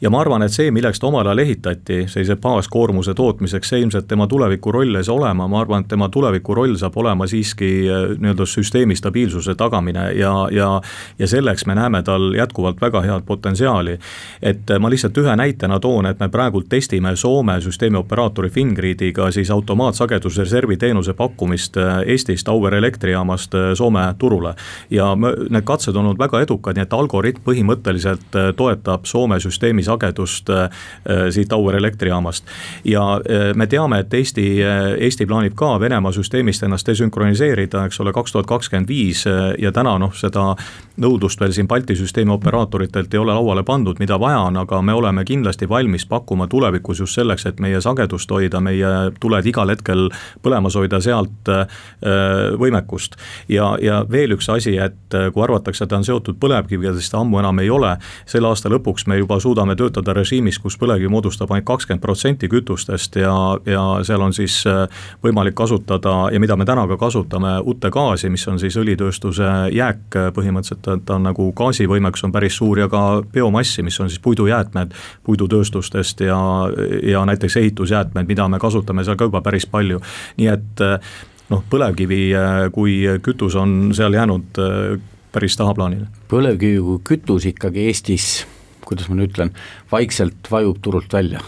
ja 0.00 0.10
ma 0.10 0.20
arvan, 0.20 0.42
et 0.42 0.54
see, 0.54 0.70
milleks 0.74 1.00
ta 1.00 1.08
omal 1.08 1.26
ajal 1.26 1.42
ehitati, 1.42 2.00
sellise 2.10 2.36
baaskoormuse 2.42 3.14
tootmiseks, 3.14 3.68
see 3.68 3.82
ilmselt 3.82 4.08
tema 4.08 4.26
tuleviku 4.26 4.72
roll 4.72 4.98
ei 4.98 5.04
saa 5.04 5.14
olema, 5.14 5.48
ma 5.48 5.60
arvan, 5.62 5.84
et 5.84 5.90
tema 5.90 6.08
tuleviku 6.08 6.54
roll 6.54 6.76
saab 6.78 6.96
olema 6.98 7.26
siiski 7.26 7.70
nii-öelda 8.18 8.46
süsteemi 8.46 8.96
stabiilsuse 8.98 9.54
tagamine 9.54 10.10
ja, 10.18 10.34
ja 10.50 10.80
ja 11.18 11.26
selleks 11.26 11.66
me 11.66 11.74
näeme 11.74 12.02
tal 12.02 12.32
jätkuvalt 12.34 12.80
väga 12.80 13.02
head 13.02 13.26
potentsiaali 13.26 13.98
et 14.42 14.70
ma 14.80 14.90
lihtsalt 14.90 15.18
ühe 15.18 15.34
näitena 15.36 15.80
toon, 15.80 16.06
et 16.06 16.20
me 16.20 16.28
praegult 16.28 16.68
testime 16.68 17.16
Soome 17.16 17.58
süsteemioperaatori 17.60 18.50
Fingridiga 18.50 19.30
siis 19.34 19.50
automaatsagedusreservi 19.50 20.76
teenuse 20.76 21.14
pakkumist 21.14 21.76
äh, 21.76 21.98
Eestist 22.06 22.48
Auvere 22.48 22.78
elektrijaamast 22.78 23.54
äh, 23.54 23.72
Soome 23.74 24.14
turule. 24.18 24.54
ja 24.90 25.16
need 25.50 25.64
katsed 25.64 25.96
on 25.96 26.04
olnud 26.06 26.18
väga 26.18 26.40
edukad, 26.40 26.76
nii 26.76 26.86
et 26.86 26.92
algoritm 26.92 27.42
põhimõtteliselt 27.44 28.36
äh, 28.38 28.50
toetab 28.56 29.06
Soome 29.06 29.40
süsteemi 29.40 29.82
sagedust 29.82 30.50
siit 31.30 31.52
Auvere 31.52 31.78
elektrijaamast. 31.78 32.44
ja 32.84 33.20
me 33.54 33.66
teame, 33.66 33.98
et 33.98 34.14
Eesti, 34.14 34.44
Eesti 34.98 35.26
plaanib 35.26 35.54
ka 35.54 35.80
Venemaa 35.80 36.12
süsteemist 36.12 36.62
ennast 36.62 36.86
desünkroniseerida, 36.86 37.84
eks 37.86 38.00
ole, 38.00 38.12
kaks 38.12 38.32
tuhat 38.32 38.46
kakskümmend 38.46 38.88
viis 38.88 39.24
ja 39.58 39.72
täna 39.72 39.96
noh, 39.98 40.14
seda 40.14 40.54
nõudlust 40.96 41.40
veel 41.40 41.52
siin 41.54 41.68
Balti 41.68 41.96
süsteemi 41.96 42.32
operaatoritelt 42.34 43.14
ei 43.14 43.20
ole 43.20 43.34
lauale 43.34 43.62
pandud, 43.62 43.97
infot, 43.98 44.08
mida 44.08 44.18
vaja 44.18 44.40
on, 44.40 44.56
aga 44.56 44.82
me 44.82 44.92
oleme 44.92 45.24
kindlasti 45.24 45.68
valmis 45.68 46.06
pakkuma 46.06 46.46
tulevikus 46.46 47.00
just 47.00 47.14
selleks, 47.14 47.46
et 47.46 47.60
meie 47.60 47.80
sagedust 47.80 48.30
hoida, 48.30 48.60
meie 48.60 49.12
tuled 49.20 49.46
igal 49.46 49.68
hetkel 49.68 50.10
põlemas 50.42 50.76
hoida, 50.76 51.00
sealt 51.00 51.48
äh, 51.48 51.66
võimekust. 52.58 53.16
ja, 53.48 53.76
ja 53.80 54.04
veel 54.10 54.32
üks 54.36 54.48
asi, 54.48 54.76
et 54.76 55.14
äh, 55.14 55.32
kui 55.32 55.42
arvatakse, 55.42 55.84
et 55.84 55.90
ta 55.90 55.96
on 55.96 56.04
seotud 56.04 56.38
põlevkiviga, 56.38 56.94
siis 56.94 57.10
ta 57.10 57.18
ammu 57.20 57.38
enam 57.38 57.58
ei 57.58 57.70
ole. 57.70 57.96
selle 58.26 58.48
aasta 58.48 58.68
lõpuks 58.68 59.06
me 59.06 59.18
juba 59.18 59.40
suudame 59.40 59.76
töötada 59.76 60.12
režiimis, 60.12 60.58
kus 60.58 60.78
põlevkivi 60.78 61.08
moodustab 61.08 61.50
ainult 61.50 61.66
kakskümmend 61.66 62.02
protsenti 62.02 62.48
kütustest 62.48 63.16
ja, 63.16 63.58
ja 63.66 64.00
seal 64.02 64.22
on 64.22 64.32
siis 64.32 64.64
äh, 64.66 64.86
võimalik 65.24 65.54
kasutada 65.54 66.30
ja 66.32 66.40
mida 66.40 66.56
me 66.56 66.64
täna 66.64 66.86
ka 66.88 66.96
kasutame, 66.96 67.58
uute 67.64 67.90
gaasi, 67.90 68.30
mis 68.30 68.46
on 68.48 68.58
siis 68.58 68.76
õlitööstuse 68.76 69.70
jääk 69.72 70.16
põhimõtteliselt, 70.34 71.04
ta 71.04 71.16
on 71.16 71.28
nagu 71.28 71.50
gaasivõimekus 71.56 72.24
on 72.24 72.32
päris 72.32 72.56
suur 72.58 72.78
ja 72.78 72.88
ka 72.88 73.22
biomassi, 73.32 73.82
mis 73.88 73.98
on 74.00 74.12
siis 74.12 74.22
puidujäätmed 74.24 74.94
puidutööstustest 75.26 76.22
ja, 76.26 76.38
ja 77.02 77.24
näiteks 77.28 77.58
ehitusjäätmed, 77.62 78.28
mida 78.28 78.48
me 78.48 78.60
kasutame 78.62 79.04
seal 79.04 79.18
ka 79.18 79.28
juba 79.30 79.42
päris 79.44 79.66
palju. 79.66 80.00
nii 80.38 80.50
et 80.52 80.84
noh, 81.48 81.64
põlevkivi 81.70 82.22
kui 82.74 83.00
kütus 83.24 83.56
on 83.58 83.94
seal 83.96 84.14
jäänud 84.14 84.60
päris 85.32 85.56
tahaplaanile. 85.56 86.08
põlevkivi 86.30 86.80
kui 86.84 87.04
kütus 87.14 87.48
ikkagi 87.50 87.88
Eestis, 87.90 88.46
kuidas 88.84 89.08
ma 89.08 89.18
nüüd 89.18 89.32
ütlen, 89.32 89.54
vaikselt 89.92 90.50
vajub 90.52 90.82
turult 90.84 91.12
välja 91.12 91.42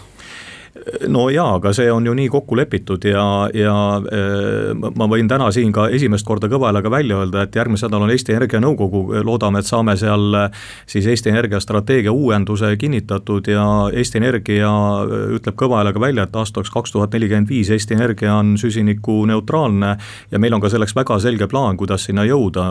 no 1.11 1.25
jaa, 1.29 1.55
aga 1.57 1.73
see 1.75 1.89
on 1.91 2.05
ju 2.05 2.13
nii 2.15 2.29
kokku 2.31 2.55
lepitud 2.55 3.03
ja, 3.07 3.23
ja 3.55 3.73
äh, 3.99 4.71
ma 4.95 5.07
võin 5.11 5.27
täna 5.29 5.49
siin 5.53 5.73
ka 5.75 5.87
esimest 5.91 6.25
korda 6.27 6.47
kõva 6.51 6.69
häälega 6.69 6.91
välja 6.91 7.19
öelda, 7.21 7.43
et 7.45 7.55
järgmisel 7.55 7.89
nädalal 7.89 8.07
on 8.07 8.13
Eesti 8.13 8.35
Energia 8.35 8.61
nõukogu, 8.63 9.01
loodame, 9.27 9.59
et 9.61 9.67
saame 9.67 9.97
seal 9.99 10.37
äh, 10.37 10.63
siis 10.89 11.09
Eesti 11.11 11.31
Energia 11.33 11.59
strateegia 11.63 12.13
uuenduse 12.15 12.71
kinnitatud 12.79 13.49
ja 13.51 13.65
Eesti 13.91 14.21
Energia 14.21 14.69
äh, 14.71 15.35
ütleb 15.37 15.57
kõva 15.59 15.81
häälega 15.81 16.03
välja, 16.03 16.27
et 16.27 16.39
aastaks 16.39 16.71
kaks 16.71 16.95
tuhat 16.95 17.17
nelikümmend 17.17 17.51
viis 17.51 17.71
Eesti 17.73 17.97
Energia 17.97 18.37
on 18.39 18.55
süsinikuneutraalne 18.61 19.91
ja 20.31 20.39
meil 20.39 20.55
on 20.55 20.63
ka 20.63 20.71
selleks 20.71 20.95
väga 20.95 21.19
selge 21.19 21.49
plaan, 21.51 21.77
kuidas 21.77 22.07
sinna 22.07 22.23
jõuda, 22.27 22.63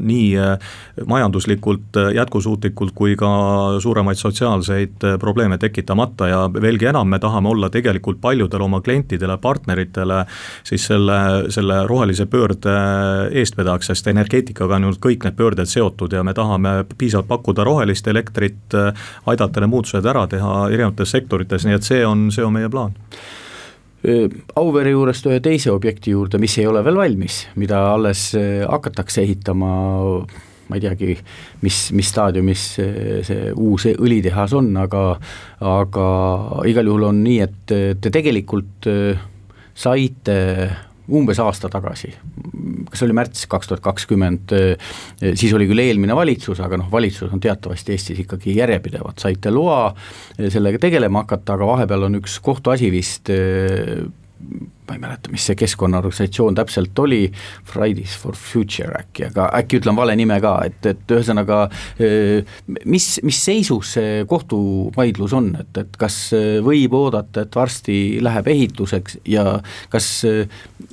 nii 0.00 1.06
majanduslikult, 1.08 1.98
jätkusuutlikult 2.14 2.94
kui 2.96 3.16
ka 3.18 3.28
suuremaid 3.82 4.18
sotsiaalseid 4.20 5.06
probleeme 5.20 5.58
tekitamata 5.58 6.28
ja 6.30 6.40
veelgi 6.52 6.90
enam, 6.92 7.15
me 7.16 7.22
tahame 7.22 7.48
olla 7.48 7.70
tegelikult 7.72 8.20
paljudele 8.20 8.64
oma 8.66 8.80
klientidele, 8.84 9.38
partneritele 9.40 10.22
siis 10.66 10.86
selle, 10.90 11.18
selle 11.52 11.80
rohelise 11.88 12.26
pöörde 12.30 12.74
eestvedajaks, 13.32 13.90
sest 13.92 14.12
energeetikaga 14.12 14.76
on 14.76 14.90
ju 14.90 14.92
kõik 15.08 15.24
need 15.26 15.38
pöörded 15.38 15.70
seotud 15.70 16.12
ja 16.12 16.24
me 16.26 16.34
tahame 16.36 16.78
piisavalt 16.98 17.30
pakkuda 17.30 17.64
rohelist 17.66 18.06
elektrit, 18.12 18.76
aidata 19.26 19.62
need 19.62 19.72
muutused 19.72 20.06
ära 20.06 20.26
teha 20.30 20.68
erinevates 20.70 21.16
sektorites, 21.16 21.66
nii 21.66 21.78
et 21.78 21.88
see 21.88 22.04
on, 22.06 22.28
see 22.34 22.44
on 22.44 22.54
meie 22.56 22.70
plaan. 22.72 22.94
Auvere 24.60 24.92
juurest 24.92 25.26
ühe 25.26 25.40
teise 25.42 25.72
objekti 25.72 26.12
juurde, 26.12 26.38
mis 26.38 26.54
ei 26.60 26.66
ole 26.68 26.84
veel 26.86 27.00
valmis, 27.00 27.40
mida 27.58 27.80
alles 27.94 28.28
hakatakse 28.68 29.24
ehitama 29.24 29.70
ma 30.68 30.78
ei 30.78 30.82
teagi, 30.82 31.16
mis, 31.62 31.80
mis 31.96 32.10
staadiumis 32.10 32.64
see, 33.26 33.52
uus 33.54 33.86
õlitehas 33.92 34.56
on, 34.58 34.72
aga 34.80 35.04
aga 35.66 36.08
igal 36.68 36.90
juhul 36.90 37.08
on 37.10 37.22
nii, 37.24 37.38
et 37.44 37.76
te 38.02 38.12
tegelikult 38.12 38.90
saite 39.76 40.36
umbes 41.06 41.38
aasta 41.38 41.68
tagasi, 41.70 42.10
kas 42.90 43.04
oli 43.06 43.14
märts 43.14 43.46
kaks 43.50 43.70
tuhat 43.70 43.82
kakskümmend, 43.84 44.54
siis 45.38 45.54
oli 45.54 45.68
küll 45.70 45.84
eelmine 45.84 46.16
valitsus, 46.18 46.58
aga 46.64 46.80
noh, 46.80 46.90
valitsus 46.90 47.30
on 47.30 47.42
teatavasti 47.42 47.94
Eestis 47.94 48.24
ikkagi 48.24 48.56
järjepidevad, 48.58 49.18
saite 49.22 49.52
loa 49.54 49.92
sellega 50.36 50.80
tegelema 50.82 51.22
hakata, 51.22 51.54
aga 51.54 51.70
vahepeal 51.70 52.08
on 52.08 52.18
üks 52.20 52.40
kohtuasi 52.42 52.90
vist 52.94 53.30
ma 54.86 54.94
ei 54.94 55.00
mäleta, 55.02 55.30
mis 55.32 55.46
see 55.48 55.56
keskkonnaorganisatsioon 55.58 56.56
täpselt 56.58 56.98
oli, 57.02 57.24
Fridays 57.66 58.16
for 58.20 58.36
Future 58.38 58.94
äkki, 59.00 59.28
aga 59.30 59.48
äkki 59.58 59.80
ütlen 59.80 59.98
vale 59.98 60.16
nime 60.18 60.38
ka, 60.42 60.56
et, 60.68 60.80
et 60.86 61.14
ühesõnaga 61.16 61.64
mis, 62.86 63.08
mis 63.26 63.40
seisus 63.48 63.96
see 63.98 64.24
kohtuvaidlus 64.30 65.36
on, 65.36 65.52
et, 65.60 65.72
et 65.82 65.98
kas 66.00 66.18
võib 66.66 66.94
oodata, 66.98 67.46
et 67.46 67.58
varsti 67.58 67.96
läheb 68.24 68.52
ehituseks 68.54 69.20
ja 69.32 69.58
kas 69.92 70.10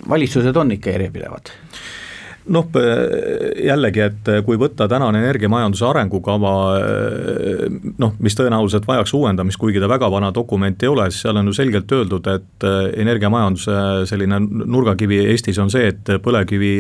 valitsused 0.10 0.58
on 0.58 0.74
ikka 0.78 0.98
järjepidevad? 0.98 1.54
Noh, 2.52 2.68
jällegi, 3.64 4.02
et 4.04 4.30
kui 4.46 4.58
võtta 4.60 4.88
tänane 4.92 5.22
energiamajanduse 5.24 5.86
arengukava, 5.88 6.54
noh, 8.02 8.16
mis 8.20 8.36
tõenäoliselt 8.36 8.88
vajaks 8.88 9.14
uuendamist, 9.16 9.60
kuigi 9.62 9.80
ta 9.80 9.88
väga 9.92 10.10
vana 10.12 10.32
dokument 10.36 10.84
ei 10.84 10.92
ole, 10.92 11.10
siis 11.12 11.24
seal 11.24 11.40
on 11.40 11.48
ju 11.48 11.56
selgelt 11.56 11.92
öeldud, 11.92 12.28
et 12.34 12.68
energiamajanduse 13.00 13.78
selline 14.10 14.40
nurgakivi 14.44 15.22
Eestis 15.32 15.60
on 15.64 15.72
see, 15.72 15.88
et 15.94 16.14
põlevkivi 16.24 16.74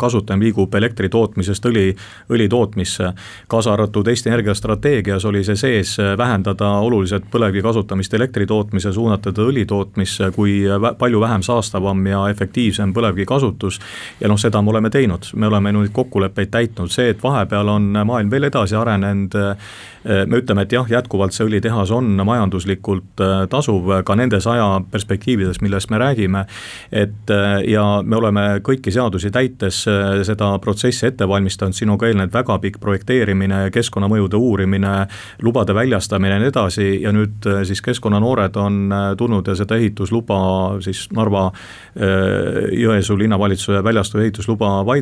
kasutamine 0.00 0.48
liigub 0.48 0.74
elektri 0.74 1.10
tootmisest 1.12 1.68
õli, 1.68 1.90
õli 2.32 2.48
tootmisse. 2.48 3.12
kaasa 3.48 3.72
arvatud 3.72 4.08
Eesti 4.08 4.30
Energia 4.30 4.54
strateegias 4.54 5.24
oli 5.24 5.44
see 5.44 5.56
sees, 5.56 5.96
vähendada 6.18 6.72
oluliselt 6.80 7.28
põlevkivi 7.32 7.62
kasutamist 7.62 8.14
elektri 8.14 8.46
tootmise, 8.46 8.92
suunata 8.92 9.32
ta 9.32 9.42
õli 9.42 9.66
tootmisse, 9.66 10.30
kui 10.34 10.62
palju 10.98 11.20
vähem 11.20 11.42
saastavam 11.42 12.06
ja 12.06 12.24
efektiivsem 12.30 12.94
põlevkivi 12.94 13.26
kasutus. 13.26 13.80
ja 14.20 14.28
noh, 14.28 14.38
seda 14.38 14.62
me 14.62 14.70
oleme 14.70 14.90
teinud 14.90 15.09
teinud, 15.10 15.40
me 15.40 15.46
oleme 15.46 15.72
neid 15.72 15.92
kokkuleppeid 15.92 16.50
täitnud, 16.50 16.90
see, 16.92 17.10
et 17.10 17.22
vahepeal 17.22 17.68
on 17.68 17.90
maailm 18.06 18.30
veel 18.30 18.48
edasi 18.48 18.76
arenenud, 18.76 19.34
eh, 19.34 20.24
me 20.26 20.40
ütleme, 20.40 20.62
et 20.62 20.72
jah, 20.72 20.86
jätkuvalt 20.88 21.34
see 21.34 21.46
õlitehas 21.46 21.90
on 21.94 22.12
majanduslikult 22.24 23.20
eh, 23.20 23.46
tasuv 23.50 23.90
ka 24.06 24.16
nendes 24.16 24.46
ajaperspektiivides, 24.46 25.60
millest 25.60 25.90
me 25.90 26.00
räägime, 26.00 26.44
et 26.92 27.30
eh, 27.30 27.70
ja 27.72 27.84
me 28.02 28.16
oleme 28.16 28.46
kõiki 28.66 28.92
seadusi 28.92 29.30
täites 29.30 29.82
seda 30.26 30.50
protsessi 30.62 31.06
ette 31.08 31.28
valmistanud, 31.28 31.74
sinuga 31.74 32.08
eelnenud 32.08 32.32
väga 32.34 32.58
pikk 32.62 32.80
projekteerimine, 32.80 33.68
keskkonnamõjude 33.74 34.38
uurimine, 34.38 34.94
lubade 35.42 35.74
väljastamine 35.74 36.36
ja 36.36 36.40
nii 36.42 36.50
edasi. 36.50 36.88
Ja 37.02 37.12
nüüd 37.14 37.46
siis 37.66 37.80
keskkonnanoored 37.84 38.56
on 38.60 38.92
tulnud 39.18 39.48
ja 39.48 39.54
seda 39.58 39.78
ehitusluba 39.80 40.40
siis 40.84 41.06
Narva 41.16 41.48
Jõesuu 41.96 43.16
linnavalitsuse 43.18 43.82
väljastatud 43.84 44.24
ehitusluba 44.24 44.70
vaidlustanud 44.86 44.99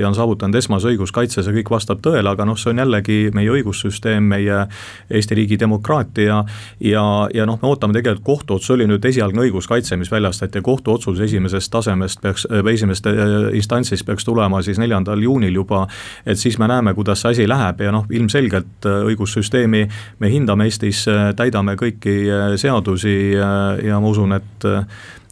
ja 0.00 0.08
on 0.08 0.14
saavutanud 0.14 0.54
esmase 0.58 0.92
õiguskaitse, 0.92 1.42
see 1.44 1.56
kõik 1.58 1.70
vastab 1.74 2.00
tõele, 2.04 2.28
aga 2.30 2.46
noh, 2.48 2.58
see 2.58 2.72
on 2.72 2.82
jällegi 2.82 3.18
meie 3.34 3.50
õigussüsteem, 3.52 4.26
meie 4.34 4.64
Eesti 5.10 5.36
riigi 5.38 5.58
demokraatia 5.60 6.40
ja, 6.80 7.04
ja 7.34 7.46
noh, 7.46 7.58
me 7.62 7.70
ootame 7.70 7.96
tegelikult 7.96 8.24
kohtuotsus, 8.24 8.74
oli 8.74 8.86
nüüd 8.88 9.04
esialgne 9.04 9.44
õiguskaitse, 9.46 9.98
mis 10.00 10.10
väljastati 10.12 10.60
ja 10.60 10.64
kohtuotsus 10.64 11.20
esimesest 11.24 11.72
tasemest 11.72 12.22
peaks, 12.22 12.46
esimesest 12.72 13.08
äh, 13.10 13.34
instantsist 13.56 14.06
peaks 14.06 14.24
tulema 14.24 14.62
siis 14.64 14.80
neljandal 14.82 15.22
juunil 15.22 15.54
juba, 15.54 15.84
et 16.26 16.40
siis 16.40 16.58
me 16.58 16.68
näeme, 16.70 16.94
kuidas 16.94 17.24
see 17.24 17.34
asi 17.34 17.48
läheb 17.48 17.84
ja 17.84 17.92
noh, 17.94 18.06
ilmselgelt 18.10 18.88
äh, 18.88 19.02
õigussüsteemi 19.10 19.84
me 20.20 20.32
hindame 20.32 20.68
Eestis, 20.68 21.04
äh, 21.10 21.32
täidame 21.36 21.76
kõiki 21.80 22.14
seadusi 22.60 23.14
ja 23.34 23.98
ma 24.00 24.08
usun, 24.08 24.32
et 24.36 24.66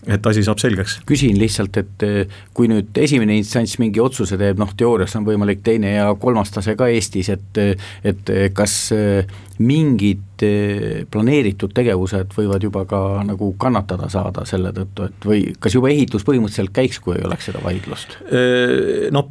et 0.07 0.27
asi 0.27 0.43
saab 0.43 0.59
selgeks. 0.63 0.99
küsin 1.07 1.39
lihtsalt, 1.39 1.77
et 1.79 2.07
eh, 2.07 2.41
kui 2.55 2.71
nüüd 2.71 2.97
esimene 2.99 3.37
instants 3.39 3.79
mingi 3.83 4.03
otsuse 4.03 4.39
teeb, 4.41 4.59
noh 4.59 4.75
teoorias 4.77 5.15
on 5.19 5.29
võimalik 5.29 5.63
teine 5.63 5.95
ja 5.97 6.11
kolmas 6.19 6.51
tase 6.55 6.77
ka 6.79 6.91
Eestis, 6.91 7.31
et 7.33 7.63
et 8.05 8.35
kas 8.57 8.75
mingid 9.63 10.32
eh, 10.47 11.03
planeeritud 11.11 11.73
tegevused 11.75 12.35
võivad 12.37 12.65
juba 12.65 12.85
ka 12.89 13.01
nagu 13.27 13.53
kannatada 13.61 14.09
saada 14.13 14.45
selle 14.49 14.73
tõttu, 14.77 15.09
et 15.09 15.27
või 15.27 15.43
kas 15.63 15.77
juba 15.77 15.91
ehitus 15.93 16.25
põhimõtteliselt 16.27 16.73
käiks, 16.75 17.01
kui 17.03 17.17
ei 17.17 17.27
oleks 17.27 17.49
seda 17.51 17.63
vaidlust? 17.65 18.19
Noh, 19.13 19.29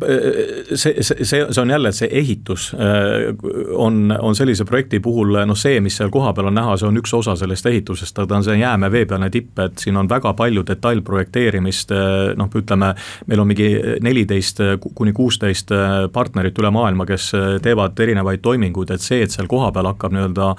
see, 0.75 1.03
see, 1.03 1.25
see, 1.27 1.41
on 1.61 1.73
jälle, 1.73 1.91
et 1.91 1.97
see 1.97 2.09
ehitus 2.21 2.69
on, 2.75 4.13
on 4.13 4.37
sellise 4.37 4.65
projekti 4.67 4.99
puhul 5.03 5.41
noh, 5.47 5.57
see, 5.57 5.79
mis 5.83 5.97
seal 5.99 6.11
kohapeal 6.13 6.51
on 6.51 6.57
näha, 6.57 6.77
see 6.79 6.89
on 6.89 6.99
üks 7.01 7.13
osa 7.17 7.35
sellest 7.39 7.67
ehitusest, 7.71 8.15
ta 8.15 8.37
on 8.37 8.45
see 8.45 8.59
jäämäe 8.61 8.91
veepealne 8.93 9.29
tipp, 9.33 9.59
et 9.63 9.81
siin 9.81 9.97
on 9.99 10.09
väga 10.09 10.33
palju 10.37 10.63
detailprojekteerimist, 10.67 11.93
noh, 12.39 12.51
ütleme, 12.61 12.93
meil 13.29 13.43
on 13.43 13.51
mingi 13.51 13.69
neliteist 14.03 14.61
kuni 14.95 15.13
kuusteist 15.15 15.73
partnerit 16.13 16.57
üle 16.61 16.71
maailma, 16.73 17.07
kes 17.09 17.31
teevad 17.63 17.99
erinevaid 17.99 18.43
toiminguid, 18.43 18.93
et 18.95 19.03
see, 19.03 19.21
et 19.25 19.33
seal 19.33 19.49
kohapeal 19.51 19.91
hakkab 19.91 20.15
nii-öelda 20.15 20.51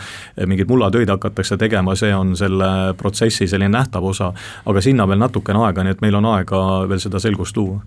mingeid 0.46 0.68
mullatöid 0.68 1.08
hakatakse 1.08 1.56
tegema, 1.56 1.94
see 1.96 2.14
on 2.14 2.36
selle 2.36 2.94
protsessi 2.98 3.48
selline 3.48 3.72
nähtav 3.72 4.04
osa. 4.04 4.32
aga 4.66 4.80
sinna 4.80 5.08
veel 5.08 5.18
natukene 5.18 5.66
aega, 5.66 5.84
nii 5.84 5.96
et 5.96 6.04
meil 6.04 6.14
on 6.20 6.30
aega 6.34 6.62
veel 6.88 7.00
seda 7.00 7.20
selgust 7.22 7.56
luua 7.56 7.80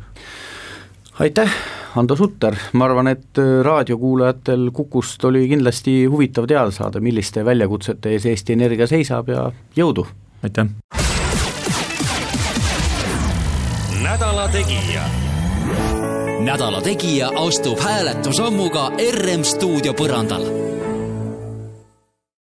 aitäh, 1.20 1.51
Ando 1.95 2.16
Sutter, 2.16 2.56
ma 2.74 2.86
arvan, 2.86 3.08
et 3.08 3.39
äh, 3.39 3.64
raadiokuulajatel 3.64 4.70
Kukust 4.74 5.24
oli 5.26 5.47
kindlasti 5.47 6.06
huvitav 6.06 6.47
teada 6.47 6.72
saada, 6.72 6.99
milliste 6.99 7.45
väljakutsete 7.45 8.12
ees 8.12 8.26
Eesti 8.26 8.53
Energia 8.53 8.88
seisab 8.88 9.30
ja 9.32 9.49
jõudu! 9.78 10.08
aitäh! 10.43 10.68
nädala 14.03 14.47
Tegija. 14.47 15.08
nädala 16.39 16.82
Tegija 16.82 17.32
astub 17.47 17.80
hääletusammuga 17.80 18.89
RM 18.99 19.43
stuudio 19.43 19.95
põrandal 19.97 20.74